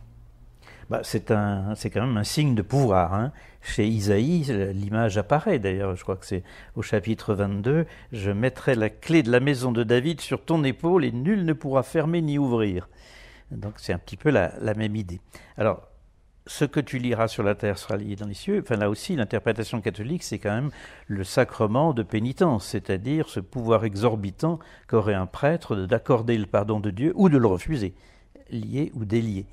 bah, 0.90 1.00
c'est 1.02 1.30
un, 1.32 1.74
c'est 1.74 1.90
quand 1.90 2.06
même 2.06 2.16
un 2.16 2.24
signe 2.24 2.54
de 2.54 2.62
pouvoir. 2.62 3.14
Hein. 3.14 3.32
Chez 3.60 3.86
Isaïe, 3.86 4.44
l'image 4.74 5.18
apparaît 5.18 5.58
d'ailleurs, 5.58 5.96
je 5.96 6.02
crois 6.04 6.14
que 6.16 6.24
c'est 6.24 6.44
au 6.76 6.82
chapitre 6.82 7.34
22, 7.34 7.86
je 8.12 8.30
mettrai 8.30 8.76
la 8.76 8.88
clé 8.90 9.24
de 9.24 9.30
la 9.32 9.40
maison 9.40 9.72
de 9.72 9.82
David 9.82 10.20
sur 10.20 10.44
ton 10.44 10.62
épaule 10.62 11.04
et 11.04 11.10
nul 11.10 11.44
ne 11.44 11.52
pourra 11.52 11.82
fermer 11.82 12.22
ni 12.22 12.38
ouvrir. 12.38 12.88
Donc 13.50 13.74
c'est 13.76 13.92
un 13.92 13.98
petit 13.98 14.16
peu 14.16 14.30
la, 14.30 14.52
la 14.60 14.74
même 14.74 14.94
idée. 14.94 15.20
Alors, 15.56 15.88
ce 16.48 16.64
que 16.64 16.80
tu 16.80 16.98
liras 16.98 17.28
sur 17.28 17.42
la 17.42 17.54
terre 17.54 17.78
sera 17.78 17.96
lié 17.96 18.16
dans 18.16 18.26
les 18.26 18.34
cieux. 18.34 18.60
Enfin, 18.64 18.76
là 18.76 18.88
aussi, 18.88 19.14
l'interprétation 19.14 19.80
catholique, 19.80 20.22
c'est 20.22 20.38
quand 20.38 20.54
même 20.54 20.70
le 21.06 21.22
sacrement 21.22 21.92
de 21.92 22.02
pénitence, 22.02 22.66
c'est-à-dire 22.66 23.28
ce 23.28 23.38
pouvoir 23.38 23.84
exorbitant 23.84 24.58
qu'aurait 24.88 25.14
un 25.14 25.26
prêtre 25.26 25.76
d'accorder 25.76 26.38
le 26.38 26.46
pardon 26.46 26.80
de 26.80 26.90
Dieu 26.90 27.12
ou 27.16 27.28
de 27.28 27.36
le 27.36 27.46
refuser, 27.46 27.94
lié 28.50 28.90
ou 28.94 29.04
délié. 29.04 29.46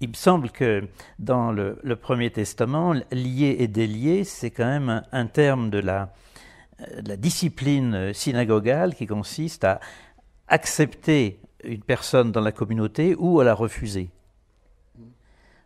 Il 0.00 0.08
me 0.08 0.14
semble 0.14 0.50
que 0.50 0.88
dans 1.18 1.52
le, 1.52 1.76
Premier 2.00 2.30
Testament, 2.30 2.94
lié 3.10 3.56
et 3.58 3.68
délié, 3.68 4.24
c'est 4.24 4.50
quand 4.50 4.66
même 4.66 5.02
un, 5.12 5.26
terme 5.26 5.68
de 5.68 5.78
la, 5.78 6.14
de 6.98 7.08
la 7.08 7.16
discipline 7.16 8.14
synagogale 8.14 8.94
qui 8.94 9.06
consiste 9.06 9.64
à 9.64 9.80
accepter 10.48 11.40
une 11.64 11.82
personne 11.82 12.32
dans 12.32 12.40
la 12.40 12.52
communauté 12.52 13.14
ou 13.18 13.40
à 13.40 13.44
la 13.44 13.54
refuser. 13.54 14.10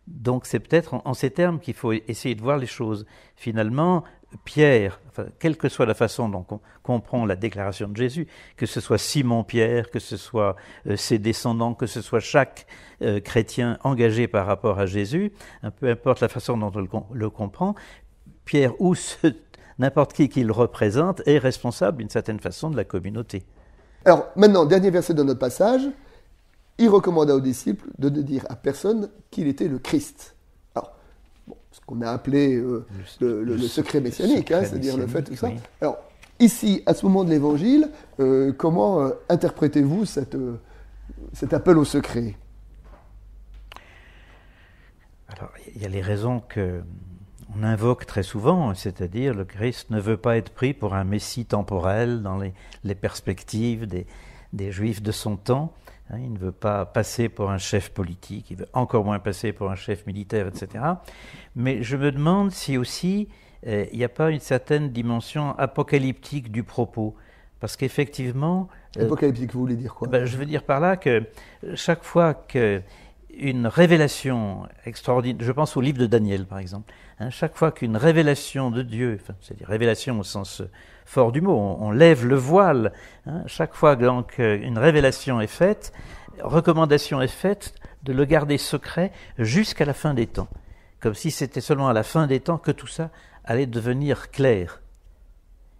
Donc 0.07 0.45
c'est 0.45 0.59
peut-être 0.59 1.01
en, 1.05 1.13
ces 1.13 1.29
termes 1.31 1.59
qu'il 1.59 1.73
faut 1.73 1.91
essayer 1.91 2.33
de 2.33 2.41
voir 2.41 2.57
les 2.57 2.65
choses. 2.65 3.05
Finalement, 3.35 4.03
Pierre, 4.45 5.01
quelle 5.39 5.57
que 5.57 5.69
soit 5.69 5.85
la 5.85 5.93
façon 5.93 6.29
dont 6.29 6.45
on 6.49 6.59
comprend 6.83 7.25
la 7.25 7.35
déclaration 7.35 7.87
de 7.87 7.95
Jésus, 7.95 8.27
que 8.55 8.65
ce 8.65 8.81
soit 8.81 8.97
Simon-Pierre, 8.97 9.89
que 9.89 9.99
ce 9.99 10.17
soit 10.17 10.55
euh, 10.85 10.95
ses 10.95 11.17
descendants, 11.17 11.73
que 11.73 11.87
ce 11.87 12.01
soit 12.01 12.19
chaque 12.19 12.67
euh, 13.01 13.19
chrétien 13.19 13.77
engagé 13.83 14.27
par 14.27 14.45
rapport 14.45 14.79
à 14.79 14.85
Jésus, 14.85 15.31
peu 15.79 15.89
importe 15.89 16.21
la 16.21 16.27
façon 16.29 16.57
dont 16.57 16.71
on 16.75 17.07
le, 17.13 17.29
comprend, 17.29 17.75
Pierre 18.45 18.79
ou 18.79 18.95
n'importe 19.79 20.13
qui 20.13 20.29
qu'il 20.29 20.51
représente 20.51 21.21
est 21.25 21.37
responsable 21.37 21.97
d'une 21.97 22.09
certaine 22.09 22.39
façon 22.39 22.69
de 22.69 22.77
la 22.77 22.83
communauté. 22.83 23.43
Alors 24.05 24.27
maintenant, 24.35 24.65
dernier 24.65 24.89
verset 24.89 25.13
de 25.13 25.23
notre 25.23 25.39
passage, 25.39 25.81
il 26.77 26.89
recommanda 26.89 27.35
aux 27.35 27.41
disciples 27.41 27.87
de 27.97 28.09
ne 28.09 28.21
dire 28.21 28.45
à 28.49 28.55
personne 28.55 29.09
qu'il 29.31 29.47
était 29.47 29.67
le 29.67 29.79
Christ. 29.79 30.35
Alors, 30.75 30.93
ce 31.71 31.79
qu'on 31.85 32.01
a 32.01 32.11
appelé 32.11 32.55
euh, 32.55 32.85
le, 33.19 33.57
secret 33.59 33.99
messianique, 33.99 34.51
hein, 34.51 34.63
c'est-à-dire 34.63 34.97
le 34.97 35.07
fait 35.07 35.23
tout 35.23 35.35
ça. 35.35 35.49
Alors, 35.81 35.97
ici, 36.39 36.83
à 36.85 36.93
ce 36.93 37.05
moment 37.05 37.23
de 37.23 37.29
l'évangile, 37.29 37.89
euh, 38.19 38.53
comment 38.53 39.01
euh, 39.01 39.11
interprétez-vous 39.29 40.05
cet 40.05 41.53
appel 41.53 41.77
au 41.77 41.85
secret? 41.85 42.35
Alors, 45.29 45.51
il 45.75 45.81
y 45.81 45.85
a 45.85 45.89
les 45.89 46.01
raisons 46.01 46.41
que 46.47 46.81
on 47.55 47.63
invoque 47.63 48.05
très 48.05 48.23
souvent, 48.23 48.73
c'est-à-dire 48.73 49.33
le 49.33 49.45
Christ 49.45 49.89
ne 49.89 49.99
veut 49.99 50.17
pas 50.17 50.37
être 50.37 50.51
pris 50.51 50.73
pour 50.73 50.93
un 50.93 51.03
messie 51.03 51.45
temporel 51.45 52.21
dans 52.21 52.37
les, 52.37 52.95
perspectives 52.95 53.87
des, 53.87 54.05
des 54.53 54.71
Juifs 54.71 55.01
de 55.01 55.11
son 55.11 55.37
temps. 55.37 55.73
Hein, 56.09 56.19
il 56.19 56.33
ne 56.33 56.37
veut 56.37 56.51
pas 56.53 56.85
passer 56.85 57.27
pour 57.27 57.51
un 57.51 57.57
chef 57.57 57.89
politique, 57.89 58.49
il 58.51 58.57
veut 58.57 58.67
encore 58.73 59.03
moins 59.03 59.19
passer 59.19 59.51
pour 59.51 59.69
un 59.69 59.75
chef 59.75 60.05
militaire, 60.05 60.47
etc. 60.47 60.83
Mais 61.55 61.83
je 61.83 61.97
me 61.97 62.11
demande 62.11 62.51
si 62.51 62.77
aussi 62.77 63.27
euh, 63.65 63.85
il 63.91 63.97
n'y 63.97 64.05
a 64.05 64.09
pas 64.09 64.31
une 64.31 64.39
certaine 64.39 64.89
dimension 64.89 65.57
apocalyptique 65.57 66.51
du 66.51 66.63
propos. 66.63 67.15
Parce 67.59 67.75
qu'effectivement... 67.75 68.67
Euh, 68.97 69.05
apocalyptique, 69.05 69.53
vous 69.53 69.61
voulez 69.61 69.75
dire 69.75 69.95
quoi? 69.95 70.07
ben, 70.07 70.25
Je 70.25 70.37
veux 70.37 70.45
dire 70.45 70.63
par 70.63 70.79
là 70.79 70.95
que 70.95 71.23
chaque 71.73 72.03
fois 72.03 72.33
qu'une 73.37 73.67
révélation 73.67 74.67
extraordinaire, 74.85 75.45
je 75.45 75.51
pense 75.51 75.77
au 75.77 75.81
livre 75.81 75.99
de 75.99 76.05
Daniel 76.05 76.45
par 76.45 76.59
exemple, 76.59 76.91
hein, 77.19 77.29
chaque 77.29 77.55
fois 77.55 77.71
qu'une 77.71 77.97
révélation 77.97 78.71
de 78.71 78.81
Dieu, 78.81 79.19
c'est-à-dire 79.41 79.67
révélation 79.67 80.19
au 80.19 80.23
sens 80.23 80.61
fort 81.05 81.31
du 81.31 81.41
mot, 81.41 81.55
on, 81.79 81.91
lève 81.91 82.25
le 82.25 82.35
voile. 82.35 82.91
Hein. 83.25 83.43
Chaque 83.45 83.73
fois 83.73 83.95
donc 83.95 84.39
euh, 84.39 84.59
une 84.61 84.77
révélation 84.77 85.39
est 85.39 85.47
faite, 85.47 85.93
recommandation 86.41 87.21
est 87.21 87.27
faite 87.27 87.73
de 88.03 88.13
le 88.13 88.25
garder 88.25 88.57
secret 88.57 89.11
jusqu'à 89.37 89.85
la 89.85 89.93
fin 89.93 90.13
des 90.13 90.27
temps, 90.27 90.49
comme 90.99 91.13
si 91.13 91.31
c'était 91.31 91.61
seulement 91.61 91.89
à 91.89 91.93
la 91.93 92.03
fin 92.03 92.27
des 92.27 92.39
temps 92.39 92.57
que 92.57 92.71
tout 92.71 92.87
ça 92.87 93.09
allait 93.43 93.65
devenir 93.65 94.31
clair. 94.31 94.81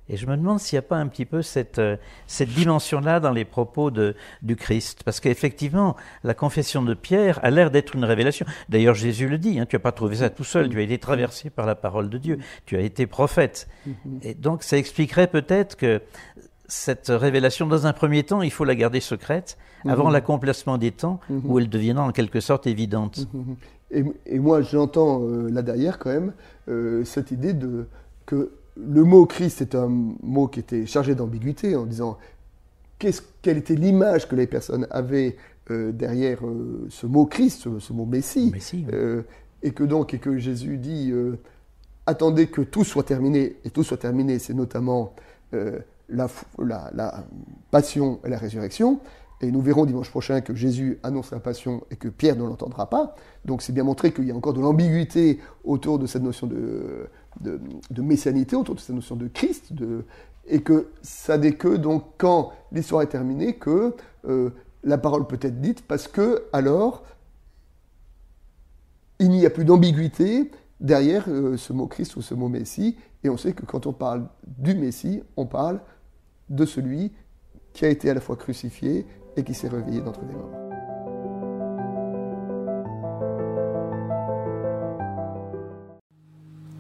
Et 0.10 0.17
je 0.17 0.26
me 0.26 0.38
demande 0.38 0.60
s'il 0.60 0.76
n'y 0.76 0.86
a 0.86 0.88
pas 0.88 0.98
un 0.98 1.08
petit 1.08 1.26
peu 1.26 1.41
cette, 1.41 1.80
euh, 1.80 1.98
cette 2.28 2.50
dimension-là 2.50 3.20
dans 3.20 3.32
les 3.32 3.46
propos 3.46 3.91
de, 3.91 4.15
du 4.41 4.56
Christ. 4.56 5.04
Parce 5.04 5.20
qu'effectivement, 5.20 5.96
la 6.24 6.34
confession 6.34 6.82
de 6.82 6.93
Pierre 6.93 7.39
a 7.43 7.50
l'air 7.50 7.72
d'être 7.72 7.96
une 7.96 8.06
révélation. 8.06 8.46
D'ailleurs, 8.70 8.96
Jésus 8.96 9.28
le 9.28 9.38
dit, 9.38 9.60
hein, 9.60 9.65
tu 9.65 9.76
n'as 9.76 9.82
pas 9.82 9.91
trouvé 9.91 10.17
ça 10.17 10.30
tout 10.30 10.43
seul, 10.43 10.70
tu 10.70 10.80
as 10.80 10.84
été 10.84 10.98
traversé 10.98 11.50
par 11.50 11.65
la 11.65 11.76
parole 11.76 12.10
de 12.10 12.17
Dieu, 12.17 12.39
tu 12.65 12.78
as 12.78 12.82
été 12.82 13.06
prophète. 13.06 13.67
Et 14.22 14.34
donc, 14.34 14.63
ça 14.63 14.78
expliquerait 14.78 15.28
peut-être 15.28 15.76
que 15.76 16.02
cette 16.67 17.08
révélation, 17.08 17.65
dans 17.67 17.88
un 17.88 17.93
premier 17.93 18.24
temps, 18.24 18.41
il 18.41 18.52
faut 18.52 18.65
la 18.65 18.76
garder 18.76 19.00
secrète, 19.00 19.58
avant 19.86 20.10
l'accomplissement 20.10 20.78
des 20.78 20.91
temps, 20.91 21.20
où 21.30 21.60
elle 21.60 21.70
deviendra 21.70 22.06
en 22.06 22.12
quelque 22.12 22.39
sorte 22.39 22.67
évidente. 22.67 23.28
Et, 23.91 24.04
et 24.26 24.39
moi, 24.39 24.62
j'entends 24.62 25.22
euh, 25.24 25.50
là 25.50 25.62
derrière 25.62 25.98
quand 25.98 26.10
même 26.10 26.34
euh, 26.67 27.06
cette 27.06 27.32
idée 27.32 27.54
de 27.54 27.88
que 28.26 28.52
le 28.80 29.04
mot 29.04 29.26
Christ 29.26 29.62
est 29.62 29.76
un 29.76 29.88
mot 29.88 30.48
qui 30.48 30.60
était 30.60 30.86
chargé 30.86 31.16
d'ambiguïté 31.16 31.76
en 31.76 31.86
disant 31.86 32.18
quelle 33.00 33.58
était 33.58 33.76
l'image 33.76 34.28
que 34.28 34.36
les 34.36 34.48
personnes 34.48 34.88
avaient 34.90 35.38
euh, 35.70 35.92
derrière 35.92 36.46
euh, 36.46 36.88
ce 36.90 37.06
mot 37.06 37.26
Christ, 37.26 37.68
ce, 37.80 37.94
mot 37.94 38.06
Messie, 38.06 38.52
euh, 38.92 39.22
et 39.62 39.72
que 39.72 39.84
donc 39.84 40.13
et 40.13 40.20
que 40.20 40.38
Jésus 40.38 40.78
dit 40.78 41.13
attendez 42.06 42.48
que 42.48 42.62
tout 42.62 42.84
soit 42.84 43.04
terminé 43.04 43.58
et 43.66 43.70
tout 43.70 43.84
soit 43.84 43.98
terminé, 43.98 44.40
c'est 44.40 44.54
notamment 44.54 45.13
la, 45.52 46.30
la, 46.94 47.26
passion 47.72 48.20
et 48.26 48.30
la 48.30 48.38
résurrection. 48.38 49.00
Et 49.42 49.52
nous 49.52 49.62
verrons 49.62 49.86
dimanche 49.86 50.10
prochain 50.10 50.42
que 50.42 50.56
Jésus 50.56 50.98
annonce 51.04 51.32
la 51.32 51.40
passion 51.40 51.84
et 51.92 51.96
que 51.96 52.08
Pierre 52.08 52.36
ne 52.36 52.44
l'entendra 52.44 52.90
pas. 52.90 53.16
Donc 53.46 53.62
c'est 53.62 53.74
bien 53.74 53.84
montré 53.84 54.12
qu'il 54.12 54.26
y 54.26 54.32
a 54.32 54.36
encore 54.36 54.54
de 54.54 54.62
l'ambiguïté 54.62 55.40
autour 55.63 56.00
de 56.00 56.08
cette 56.08 56.24
notion 56.24 56.48
de, 56.48 57.08
de, 57.41 58.02
messianité, 58.02 58.56
autour 58.56 58.76
de 58.76 58.80
cette 58.80 58.95
notion 58.95 59.15
de 59.15 59.28
Christ, 59.28 59.73
de, 59.73 60.06
et 60.47 60.62
que 60.62 60.88
ça 61.02 61.38
n'est 61.38 61.54
que 61.54 61.76
donc 61.76 62.04
quand 62.17 62.52
l'histoire 62.71 63.02
est 63.02 63.08
terminée 63.08 63.56
que 63.56 63.95
euh, 64.28 64.52
la 64.84 64.97
parole 64.97 65.28
peut 65.28 65.39
être 65.41 65.62
dite, 65.62 65.84
parce 65.86 66.08
que 66.08 66.45
alors 66.54 67.04
il 69.19 69.30
n'y 69.30 69.45
a 69.45 69.50
plus 69.50 69.65
d'ambiguïté 69.65 70.52
derrière 70.80 71.26
euh, 71.28 71.58
ce 71.58 71.73
mot 71.73 71.88
Christ 71.88 72.15
ou 72.15 72.21
ce 72.21 72.34
mot 72.34 72.50
Messie, 72.50 72.97
et 73.23 73.30
on 73.30 73.38
sait 73.38 73.54
que 73.54 73.65
quand 73.65 73.88
on 73.88 73.93
parle 73.93 74.28
du 74.45 74.76
Messie, 74.76 75.21
on 75.36 75.45
parle 75.45 75.82
de 76.50 76.65
celui 76.65 77.12
qui 77.73 77.86
a 77.86 77.89
été 77.89 78.10
à 78.10 78.13
la 78.13 78.21
fois 78.21 78.36
crucifié 78.36 79.06
et 79.36 79.43
qui 79.43 79.54
s'est 79.54 79.67
réveillé 79.67 80.02
d'entre 80.02 80.21
les 80.21 80.34
morts. 80.34 80.66